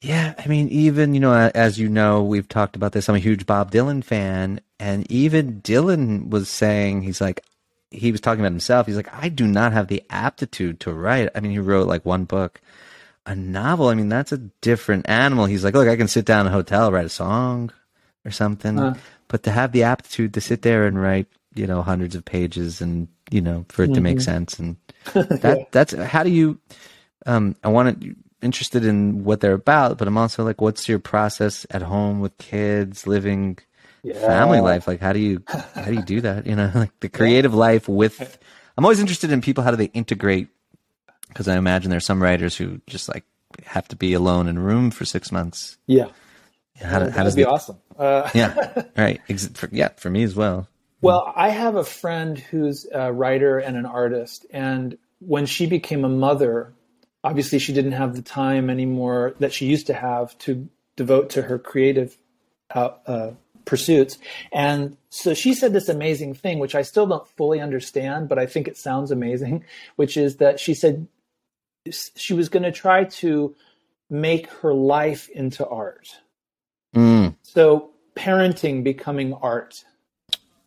[0.00, 3.08] Yeah, I mean, even you know, as you know, we've talked about this.
[3.08, 7.44] I'm a huge Bob Dylan fan, and even Dylan was saying he's like,
[7.92, 8.86] he was talking about himself.
[8.86, 11.30] He's like, I do not have the aptitude to write.
[11.34, 12.60] I mean, he wrote like one book,
[13.26, 13.88] a novel.
[13.88, 15.46] I mean, that's a different animal.
[15.46, 17.72] He's like, look, I can sit down in a hotel, write a song
[18.24, 18.76] or something,
[19.28, 22.80] but to have the aptitude to sit there and write, you know, hundreds of pages
[22.80, 24.76] and you know, for it to make sense and
[25.14, 26.58] that that's how do you
[27.26, 31.00] um i want to interested in what they're about but i'm also like what's your
[31.00, 33.58] process at home with kids living
[34.10, 36.46] family life like how do you how do you do that?
[36.46, 38.38] You know like the creative life with
[38.76, 40.48] i'm always interested in people how do they integrate?
[41.28, 43.24] Because i imagine there's some writers who just like
[43.64, 45.76] have to be alone in a room for six months.
[45.86, 46.06] Yeah,
[46.80, 47.78] how, do, how does be the, awesome.
[47.98, 50.68] Uh, yeah right Ex- for, yeah for me as well.
[51.00, 56.04] Well, I have a friend who's a writer and an artist, and when she became
[56.04, 56.72] a mother,
[57.24, 61.42] obviously she didn't have the time anymore that she used to have to devote to
[61.42, 62.16] her creative
[62.74, 63.30] uh, uh,
[63.64, 64.18] pursuits.
[64.52, 68.46] And so she said this amazing thing, which I still don't fully understand, but I
[68.46, 69.64] think it sounds amazing,
[69.96, 71.06] which is that she said
[72.16, 73.54] she was going to try to
[74.10, 76.16] make her life into art.
[76.94, 79.84] mm, So parenting becoming art.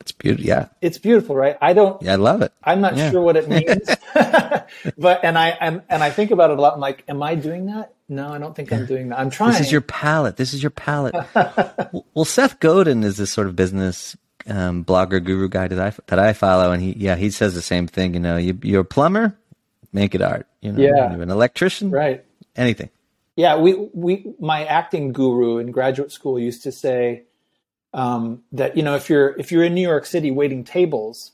[0.01, 1.57] it's beautiful yeah It's beautiful, right?
[1.61, 3.11] I don't yeah i love it I'm not Yeah.
[3.11, 6.75] sure what it means, but and I and, and I think about it a lot.
[6.75, 7.94] I'm like, am I doing that?
[8.07, 9.19] No, I don't think I'm doing that.
[9.19, 9.53] I'm trying.
[9.53, 10.37] This is your palette.
[10.37, 11.15] This is your palette.
[12.13, 14.15] well, Seth Godin is this sort of business
[14.47, 17.61] um, blogger guru guy that I that I follow, and he yeah he says the
[17.63, 18.13] same thing.
[18.13, 19.35] You know, you, you're a plumber,
[19.91, 20.45] make it art.
[20.61, 21.13] You know, Yeah.
[21.13, 22.23] you're an electrician, right.
[22.55, 22.89] anything.
[23.35, 27.23] Yeah, we we my acting guru in graduate school used to say
[27.93, 31.31] um, that you know if you're if you're in New York City waiting tables,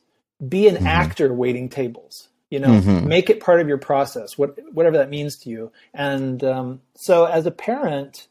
[0.48, 0.78] be Mm-hmm.
[0.78, 2.30] an actor waiting tables.
[2.52, 2.74] You know,
[3.08, 5.72] make it part of your process, what whatever that means to you.
[5.94, 8.28] And um, so, as a parent,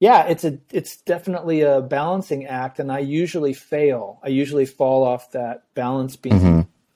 [0.00, 4.18] yeah, it's a it's definitely a balancing act, and I usually fail.
[4.22, 6.34] I usually fall off that balance beam.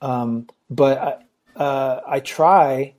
[0.01, 2.93] Um, but I, uh, I try,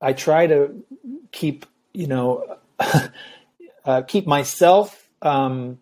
[0.00, 0.84] I try to
[1.32, 2.58] keep you know
[3.84, 5.78] uh, keep myself um,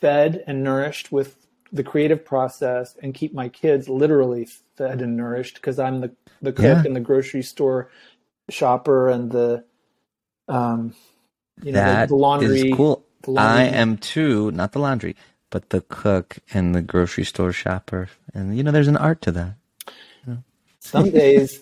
[0.00, 1.36] fed and nourished with
[1.72, 4.48] the creative process, and keep my kids literally
[4.80, 6.10] fed and nourished because I'm the
[6.40, 6.82] the cook Yeah.
[6.86, 7.90] and the grocery store
[8.48, 9.64] shopper and the
[10.48, 10.94] um,
[11.62, 12.70] you know the, That the laundry.
[12.70, 13.04] is cool.
[13.22, 15.14] the laundry- I am too, not the laundry,
[15.50, 19.32] but the cook and the grocery store shopper, and you know, there's an art to
[19.32, 19.54] that.
[20.80, 21.60] Some days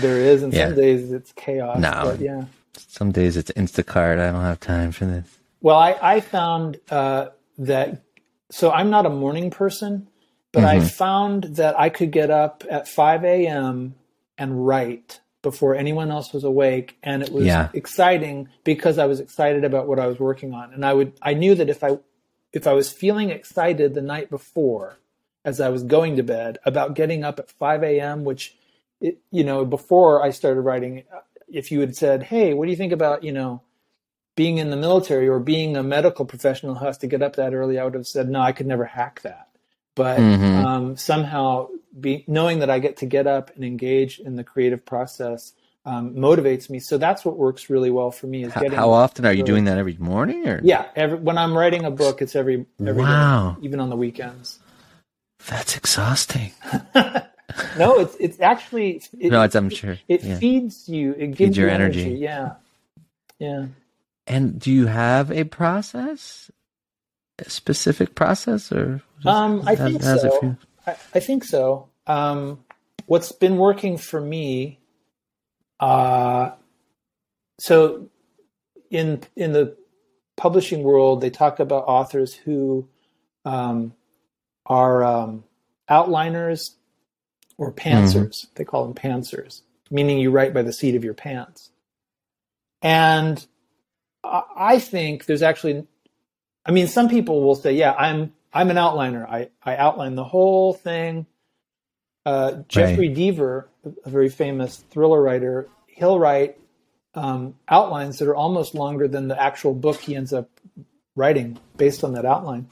[0.00, 0.68] there is, and Yeah.
[0.68, 1.78] some days it's chaos.
[1.78, 2.00] No.
[2.04, 2.44] but yeah.
[2.88, 4.18] Some days it's Instacart.
[4.18, 5.26] I don't have time for this.
[5.60, 8.02] Well, I, I found uh, that,
[8.50, 10.08] so I'm not a morning person,
[10.54, 10.86] but I mm-hmm.
[10.86, 13.94] found that I could get up at 5 a.m.
[14.38, 16.96] and write before anyone else was awake.
[17.02, 17.68] And it was Yeah.
[17.74, 20.72] exciting because I was excited about what I was working on.
[20.72, 21.98] And I would, I knew that if I,
[22.52, 24.98] if I was feeling excited the night before,
[25.44, 28.56] as I was going to bed, about getting up at 5 a.m., which,
[29.00, 31.02] it, you know, before I started writing,
[31.46, 33.60] if you had said, Hey, what do you think about, you know,
[34.36, 37.54] being in the military or being a medical professional who has to get up that
[37.54, 39.48] early, I would have said, no, I could never hack that.
[39.94, 40.64] But Mhm.
[40.64, 41.68] um, somehow,
[41.98, 45.52] be, knowing that I get to get up and engage in the creative process
[45.86, 46.78] um, motivates me.
[46.80, 48.44] So that's what works really well for me.
[48.44, 50.60] Is How, getting how often are you doing that every morning or?
[50.64, 53.58] Yeah, every, when I'm writing a book, it's every every day, Wow.
[53.60, 54.58] even on the weekends.
[55.46, 56.52] That's exhausting.
[57.78, 59.98] No, it's it's actually it, No, it's, I'm sure.
[60.08, 60.38] it yeah.
[60.38, 61.12] feeds you.
[61.16, 62.10] It gives your you energy.
[62.12, 62.54] Yeah,
[63.38, 63.66] yeah.
[64.26, 66.50] And do you have a process,
[67.46, 70.56] specific process, or just- Um, I how- think so.
[70.86, 71.88] I, I think so.
[72.06, 72.64] Um,
[73.06, 74.80] what's been working for me,
[75.80, 76.52] uh,
[77.58, 78.08] so
[78.90, 79.76] in in the
[80.36, 82.88] publishing world, they talk about authors who
[83.44, 83.94] um,
[84.66, 85.44] are um,
[85.88, 86.70] outliners
[87.58, 88.46] or pantsers.
[88.54, 91.70] They call them pantsers, meaning you write by the seat of your pants.
[92.82, 93.44] And
[94.22, 95.86] I think there's actually
[96.66, 99.28] I mean, some people will say, "Yeah, I'm I'm an outliner.
[99.28, 101.26] I I outline the whole thing."
[102.26, 103.66] Uh, Jeffery Deaver,
[104.04, 106.58] a very famous thriller writer, he'll write
[107.14, 110.48] um, outlines that are almost longer than the actual book he ends up
[111.14, 112.68] writing based on that outline.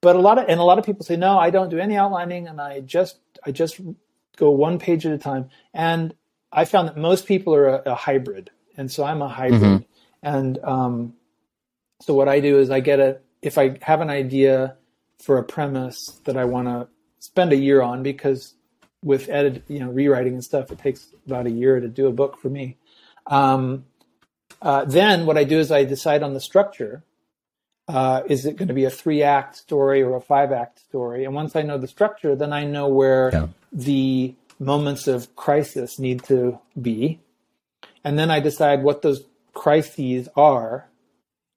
[0.00, 1.96] But a lot of and a lot of people say, "No, I don't do any
[1.96, 3.80] outlining, and I just I just
[4.36, 6.14] go one page at a time." And
[6.50, 9.84] I found that most people are a, a hybrid, and so I'm a hybrid.
[10.22, 11.14] And um,
[12.00, 14.76] so what I do is I get a if I have an idea
[15.22, 16.88] for a premise that I want to
[17.18, 18.54] spend a year on because
[19.02, 22.12] with edit, you know, rewriting and stuff, it takes about a year to do a
[22.12, 22.78] book for me.
[23.26, 23.84] Um,
[24.62, 27.04] uh, then what I do is I decide on the structure.
[27.86, 31.26] Uh, is it going to be a three act story or a five act story?
[31.26, 33.46] And once I know the structure, then I know where yeah.
[33.72, 37.20] the moments of crisis need to be.
[38.02, 40.88] And then I decide what those crises are.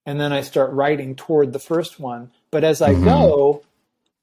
[0.08, 2.32] And then I start writing toward the first one.
[2.49, 3.03] But as I mm-hmm.
[3.03, 3.64] go,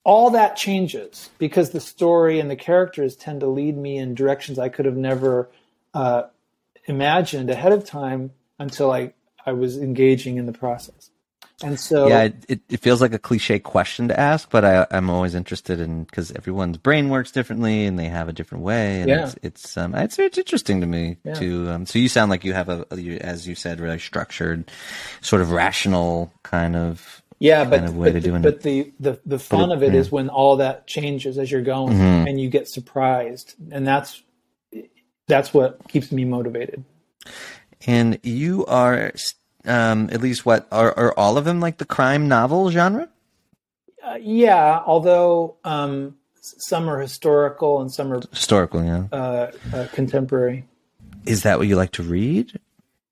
[0.02, 4.58] all that changes because the story and the characters tend to lead me in directions
[4.58, 5.50] I could have never
[5.92, 6.24] uh,
[6.86, 9.12] imagined ahead of time until I,
[9.44, 11.10] I was engaging in the process.
[11.62, 15.08] And so, yeah, it, it feels like a cliche question to ask, but I, I'm
[15.08, 19.00] always interested in because everyone's brain works differently and they have a different way.
[19.00, 19.26] And yeah.
[19.26, 21.34] it's, it's, um, it's, it's interesting to me yeah.
[21.34, 24.68] to, um, so you sound like you have a, you, as you said, really structured,
[25.20, 29.38] sort of rational kind of, yeah, but, kind of but, the, but the, the, the
[29.38, 30.00] fun it, of it yeah.
[30.00, 32.26] is when all that changes as you're going mm-hmm.
[32.26, 33.54] and you get surprised.
[33.70, 34.22] And that's,
[35.28, 36.84] that's what keeps me motivated.
[37.86, 39.12] And you are,
[39.66, 43.08] um, at least what are, are all of them like the crime novel genre?
[44.02, 50.64] Uh, yeah, although um, some are historical and some are historical, yeah, uh, uh, contemporary.
[51.24, 52.58] Is that what you like to read?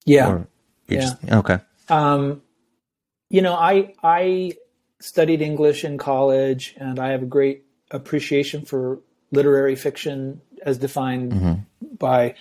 [0.04, 0.42] Yeah,
[0.88, 1.00] yeah.
[1.00, 1.58] Just, okay.
[1.88, 2.42] Um,
[3.30, 4.52] you know, I I
[5.00, 9.00] studied English in college, and I have a great appreciation for
[9.30, 11.94] literary fiction as defined mm-hmm.
[11.96, 12.34] by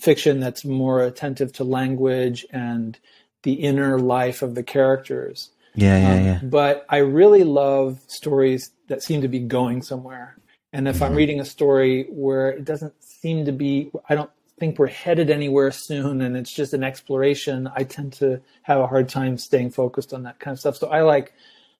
[0.00, 2.98] fiction that's more attentive to language and
[3.42, 5.50] the inner life of the characters.
[5.74, 6.40] Yeah, yeah, um, yeah.
[6.42, 10.36] But I really love stories that seem to be going somewhere.
[10.72, 11.04] And if mm-hmm.
[11.04, 15.30] I'm reading a story where it doesn't seem to be, I don't think we're headed
[15.30, 19.70] anywhere soon and it's just an exploration, I tend to have a hard time staying
[19.70, 20.76] focused on that kind of stuff.
[20.76, 21.32] So I like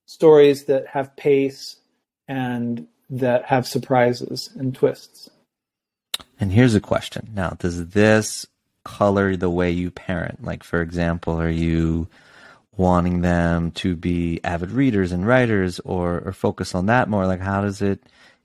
[0.07, 1.77] stories that have pace
[2.27, 5.31] and that have surprises and twists.
[6.39, 7.31] And here's a question.
[7.35, 8.47] Now, does this
[8.85, 10.45] color the way you parent?
[10.45, 12.09] Like, for example, are you
[12.77, 17.27] wanting them to be avid readers and writers or, or focus on that more?
[17.27, 18.03] Like, how does it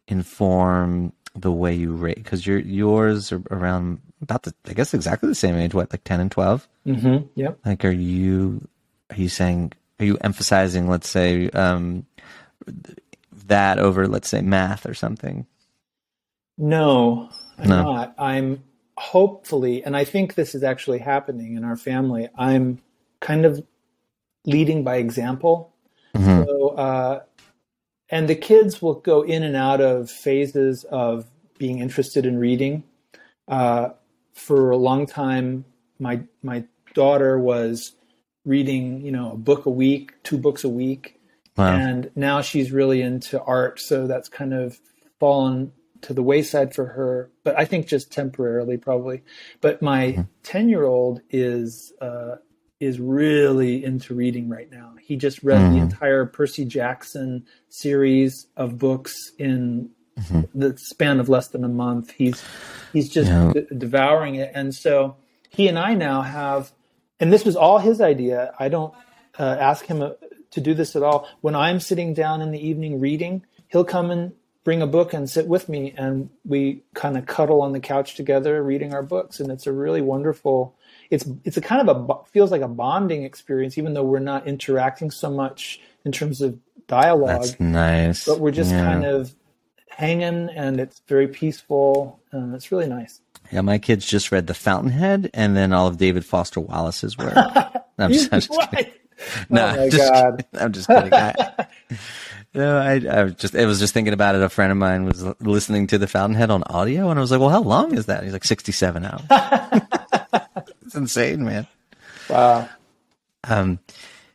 [0.07, 2.15] inform the way you rate?
[2.17, 6.03] Because your yours are around about the, I guess, exactly the same age, what, like
[6.03, 6.67] 10 and 12?
[6.85, 7.27] Mm-hmm.
[7.35, 7.59] Yep.
[7.65, 8.67] Like, are you,
[9.09, 12.05] are you saying, are you emphasizing, let's say, um,
[13.47, 15.45] that over, let's say, math or something?
[16.57, 17.83] No, I'm no.
[17.83, 18.15] not.
[18.17, 18.63] I'm
[18.97, 22.29] hopefully, and I think this is actually happening in our family.
[22.37, 22.81] I'm
[23.19, 23.65] kind of
[24.45, 25.73] leading by example.
[26.15, 26.43] Mm-hmm.
[26.45, 27.23] So, uh,
[28.09, 31.25] and the kids will go in and out of phases of
[31.57, 32.83] being interested in reading.
[33.47, 33.89] Uh,
[34.33, 35.65] for a long time,
[35.99, 37.93] my my daughter was
[38.45, 41.19] reading, you know, a book a week, two books a week,
[41.57, 41.73] wow.
[41.73, 43.79] and now she's really into art.
[43.79, 44.79] So that's kind of
[45.19, 45.71] fallen
[46.01, 49.23] to the wayside for her, but I think just temporarily probably.
[49.61, 50.69] But my 10 mm-hmm.
[50.69, 52.35] year old is, uh,
[52.79, 54.93] is really into reading right now.
[55.01, 55.73] He just read mm-hmm.
[55.75, 59.89] the entire Percy Jackson series of books in
[60.19, 60.41] mm-hmm.
[60.53, 62.11] the span of less than a month.
[62.11, 62.43] He's
[62.93, 63.51] he's just yeah.
[63.53, 65.17] d- devouring it, and so
[65.49, 66.71] he and I now have,
[67.19, 68.53] and this was all his idea.
[68.59, 68.93] I don't
[69.39, 70.11] uh, ask him uh,
[70.51, 71.27] to do this at all.
[71.41, 74.33] When I'm sitting down in the evening reading, he'll come and
[74.65, 78.15] bring a book and sit with me and we kind of cuddle on the couch
[78.15, 80.75] together reading our books and it's a really wonderful
[81.11, 84.47] it's it's a kind of a feels like a bonding experience even though we're not
[84.47, 86.57] interacting so much in terms of
[86.87, 87.41] dialogue.
[87.41, 88.25] That's nice.
[88.25, 88.81] But we're just yeah.
[88.81, 89.33] kind of
[89.89, 93.21] hanging and it's very peaceful and it's really nice.
[93.51, 97.35] Yeah my kids just read the fountainhead and then all of david foster wallace's work.
[97.97, 98.91] I'm just, I'm just kidding.
[99.49, 101.13] no, oh just, I'm just kidding.
[101.13, 101.67] I,
[102.55, 104.41] no, I, I was just, I was just thinking about it.
[104.41, 107.39] A friend of mine was listening to the Fountainhead on audio, and I was like,
[107.39, 109.21] "Well, how long is that?" He's like, "67 hours."
[110.85, 111.67] it's insane, man.
[112.29, 112.69] Wow.
[113.43, 113.79] Um.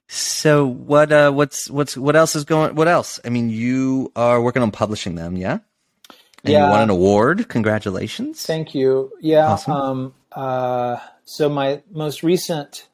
[0.08, 1.12] So what?
[1.12, 1.32] Uh.
[1.32, 2.74] What's what's what else is going?
[2.74, 3.18] What else?
[3.24, 5.58] I mean, you are working on publishing them, yeah?
[6.44, 6.66] And yeah.
[6.66, 7.48] you won an award.
[7.48, 8.44] Congratulations.
[8.44, 9.12] Thank you.
[9.20, 9.48] Yeah.
[9.48, 9.72] Awesome.
[9.72, 10.14] Um.
[10.32, 10.96] Uh.
[11.24, 12.88] So my most recent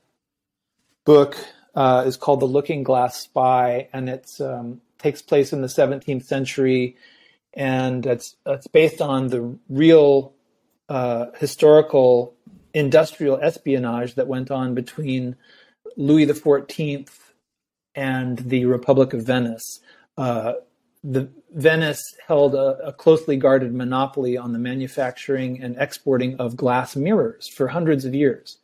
[1.04, 1.36] book
[1.74, 6.24] uh, is called The Looking Glass Spy, and it's um, takes place in the 17th
[6.24, 6.96] century,
[7.54, 10.34] and it's it's based on the real
[10.88, 12.34] uh, historical
[12.74, 15.36] industrial espionage that went on between
[15.96, 17.08] Louis XIV
[17.94, 19.80] and the Republic of Venice.
[20.18, 20.54] Uh,
[21.02, 26.96] the Venice held a, a, closely guarded monopoly on the manufacturing and exporting of glass
[26.96, 28.58] mirrors for hundreds of years.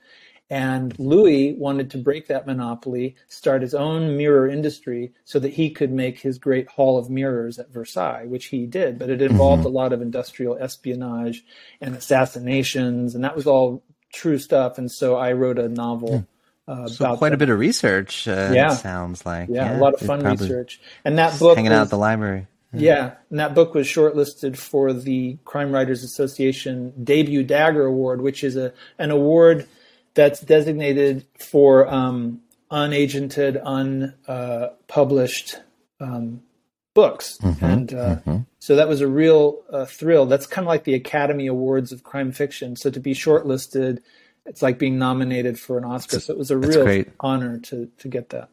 [0.52, 5.70] And Louis wanted to break that monopoly, start his own mirror industry so that he
[5.70, 8.98] could make his great hall of mirrors at Versailles, which he did.
[8.98, 9.74] But it involved mm-hmm.
[9.74, 11.42] a lot of industrial espionage
[11.80, 13.82] and assassinations, and that was all
[14.12, 14.76] true stuff.
[14.76, 16.18] And so I wrote a novel.
[16.18, 16.70] Hmm.
[16.70, 17.36] Uh, so quite that.
[17.36, 18.28] a bit of research.
[18.28, 20.82] Uh, yeah, sounds like yeah, yeah, a lot of fun research.
[21.02, 22.46] And that book hanging was, out at the library.
[22.74, 28.44] Yeah, and that book was shortlisted for the Crime Writers Association Debut Dagger Award, which
[28.44, 29.66] is a an award
[30.14, 32.40] that's designated for um,
[32.70, 35.56] unagented, unpublished
[36.00, 36.42] um,
[36.94, 38.36] books, mm-hmm, and uh, mm-hmm.
[38.58, 40.26] so that was a real uh, thrill.
[40.26, 42.76] That's kind of like the Academy Awards of crime fiction.
[42.76, 44.00] So to be shortlisted,
[44.46, 46.20] it's like being nominated for an Oscar.
[46.20, 47.08] So it was a real great.
[47.20, 48.48] honor to to get that.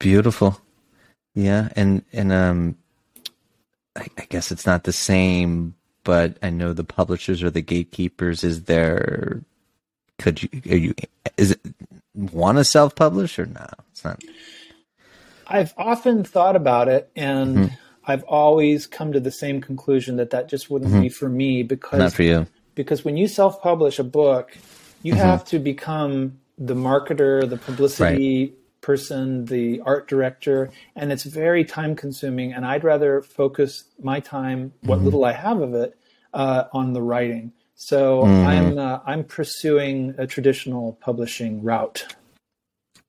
[0.00, 0.60] Beautiful,
[1.34, 2.76] yeah, and and um,
[3.96, 8.44] I, I guess it's not the same, but I know the publishers or the gatekeepers.
[8.44, 9.42] Is there
[10.18, 10.94] could you are you
[11.36, 11.60] is it
[12.14, 13.66] want to self publish or no?
[13.92, 14.22] It's not.
[15.46, 17.74] I've often thought about it, and mm-hmm.
[18.06, 21.02] I've always come to the same conclusion that that just wouldn't mm-hmm.
[21.02, 22.46] be for me because not for you.
[22.74, 24.56] Because when you self publish a book,
[25.02, 25.22] you mm-hmm.
[25.22, 28.54] have to become the marketer, the publicity right.
[28.80, 32.52] person, the art director, and it's very time consuming.
[32.52, 35.04] And I'd rather focus my time, what mm-hmm.
[35.04, 35.96] little I have of it,
[36.32, 37.52] uh, on the writing.
[37.74, 38.46] So mm.
[38.46, 42.06] I'm uh, I'm pursuing a traditional publishing route.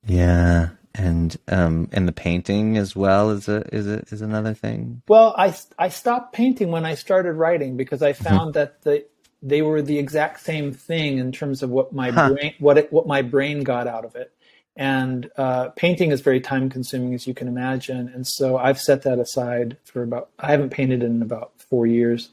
[0.05, 5.01] Yeah, and um, and the painting as well is a is a, is another thing.
[5.07, 8.23] Well, I I stopped painting when I started writing because I mm-hmm.
[8.23, 9.05] found that the
[9.41, 12.33] they were the exact same thing in terms of what my huh.
[12.33, 14.31] brain what it, what my brain got out of it.
[14.77, 18.09] And uh, painting is very time consuming, as you can imagine.
[18.09, 20.29] And so I've set that aside for about.
[20.37, 22.29] I haven't painted in about four years.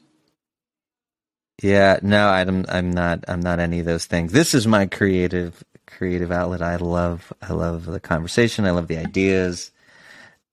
[1.61, 4.31] Yeah, no, I'm I'm not I'm not any of those things.
[4.31, 6.61] This is my creative creative outlet.
[6.61, 8.65] I love I love the conversation.
[8.65, 9.71] I love the ideas,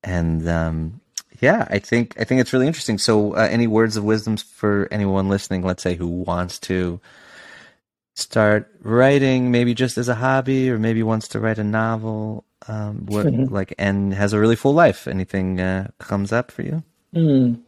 [0.05, 1.01] and um,
[1.40, 2.98] yeah, I think I think it's really interesting.
[2.98, 5.62] So, uh, any words of wisdom for anyone listening?
[5.62, 7.01] Let's say who wants to
[8.14, 12.44] start writing, maybe just as a hobby, or maybe wants to write a novel.
[12.68, 13.44] Um, what mm-hmm.
[13.55, 15.09] like and has a really full life.
[15.09, 16.84] Anything uh, comes up for you?
[17.14, 17.62] Mm.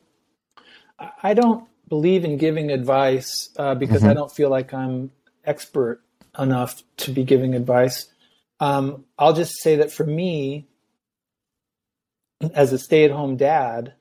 [1.22, 4.12] I don't believe in giving advice uh, because mm-hmm.
[4.12, 5.10] I don't feel like I'm
[5.44, 6.00] expert
[6.38, 8.06] enough to be giving advice.
[8.60, 10.68] Um, I'll just say that for me,
[12.54, 13.92] as a stay-at-home dad,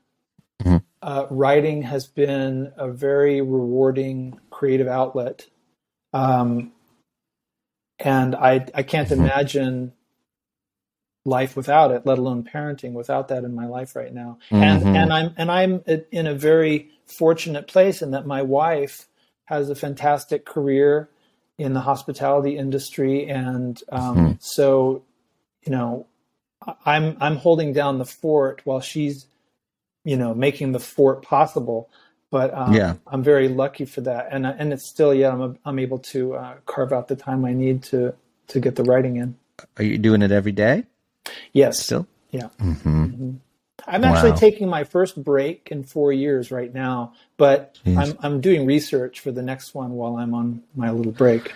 [0.62, 0.78] mm-hmm.
[1.02, 5.46] uh, writing has been a very rewarding creative outlet,
[6.14, 6.72] um,
[7.98, 9.22] and I I can't mm-hmm.
[9.22, 9.92] imagine
[11.26, 14.38] life without it, let alone parenting without that in my life right now.
[14.50, 14.62] Mm-hmm.
[14.62, 19.08] And and I'm and I'm in a very fortunate place in that my wife
[19.44, 21.08] has a fantastic career
[21.58, 24.32] in the hospitality industry, and um, mm-hmm.
[24.40, 25.02] so
[25.64, 26.06] you know
[26.84, 29.26] I'm I'm holding down the fort while she's
[30.04, 31.88] you know making the fort possible.
[32.30, 35.78] But um, yeah, I'm very lucky for that, and and it's still yeah I'm I'm
[35.78, 38.14] able to uh, carve out the time I need to
[38.48, 39.36] to get the writing in.
[39.76, 40.84] Are you doing it every day?
[41.52, 41.78] Yes.
[41.80, 42.06] Still?
[42.30, 42.48] Yeah.
[42.60, 43.04] Mm-hmm.
[43.04, 43.32] Mm-hmm.
[43.86, 44.36] I'm actually wow.
[44.36, 49.32] taking my first break in four years right now, but I'm I'm doing research for
[49.32, 51.52] the next one while I'm on my little break.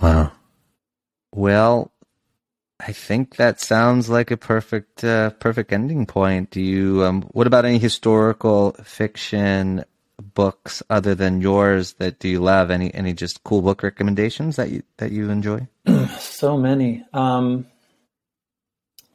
[0.00, 0.32] Wow.
[1.34, 1.92] Well,
[2.80, 6.50] I think that sounds like a perfect uh, perfect ending point.
[6.50, 7.04] Do you?
[7.04, 9.84] Um, what about any historical fiction
[10.34, 12.70] books other than yours that do you love?
[12.70, 15.68] Any any just cool book recommendations that you that you enjoy?
[16.18, 17.04] so many.
[17.12, 17.66] Um,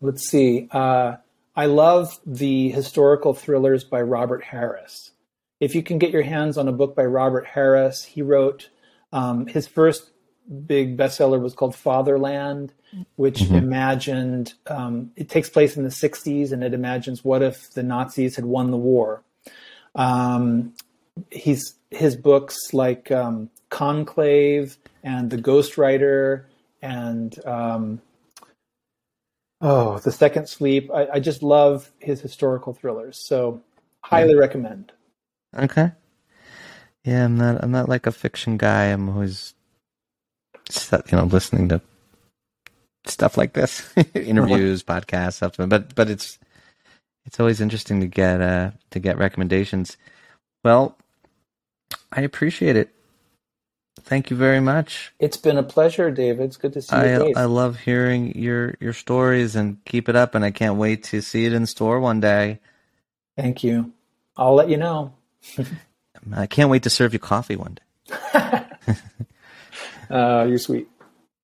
[0.02, 0.70] let's see.
[0.72, 1.18] Uh,
[1.58, 5.10] I love the historical thrillers by Robert Harris.
[5.60, 8.70] If you can get your hands on a book by Robert Harris, he wrote
[9.12, 10.12] um, his first
[10.68, 12.74] big bestseller was called Fatherland,
[13.16, 13.56] which mm-hmm.
[13.56, 18.36] imagined um, it takes place in the 60s and it imagines what if the Nazis
[18.36, 19.24] had won the war.
[19.96, 20.74] Um,
[21.32, 26.44] he's his books like um, Conclave and The Ghostwriter
[26.84, 28.02] and um,
[29.60, 30.92] Oh, The Second Sleep.
[30.94, 33.18] I, I just love his historical thrillers.
[33.18, 33.62] So
[34.02, 34.40] highly yeah.
[34.40, 34.92] recommend.
[35.58, 35.92] Okay.
[37.04, 38.86] Yeah, I'm not I'm not like a fiction guy.
[38.86, 39.54] I'm always
[40.92, 41.82] you know, listening to
[43.06, 43.94] stuff like this.
[44.14, 45.56] Interviews, podcasts, stuff.
[45.58, 46.38] But but it's
[47.26, 49.98] it's always interesting to get uh to get recommendations.
[50.64, 50.98] Well,
[52.12, 52.94] I appreciate it.
[54.04, 55.14] Thank you very much.
[55.20, 56.46] It's been a pleasure, David.
[56.46, 57.34] It's good to see I, you.
[57.36, 60.36] I love hearing your your stories and keep it up.
[60.36, 62.60] And I can't wait to see it in store one day.
[63.36, 63.94] Thank you.
[64.36, 65.14] I'll let you know.
[66.34, 68.64] I can't wait to serve you coffee one day.
[70.10, 70.88] uh, you're sweet.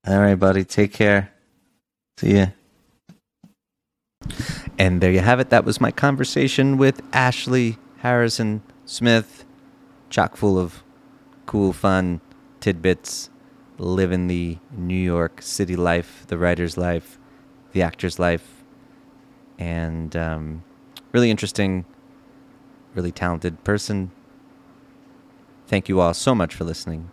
[0.05, 0.63] All right, buddy.
[0.65, 1.31] Take care.
[2.17, 2.47] See ya.
[4.77, 5.49] And there you have it.
[5.49, 9.45] That was my conversation with Ashley Harrison Smith,
[10.09, 10.83] chock full of
[11.45, 12.21] cool, fun
[12.63, 13.29] tidbits,
[13.77, 17.19] living the New York City life, the writer's life,
[17.73, 18.63] the actor's life,
[19.59, 20.63] and um,
[21.11, 21.83] really interesting,
[22.95, 24.11] really talented person.
[25.67, 27.11] Thank you all so much for listening.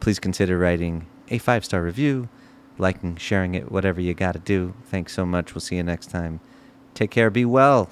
[0.00, 2.28] Please consider writing a five star review,
[2.76, 4.74] liking, sharing it, whatever you got to do.
[4.84, 5.54] Thanks so much.
[5.54, 6.40] We'll see you next time.
[6.92, 7.30] Take care.
[7.30, 7.88] Be well.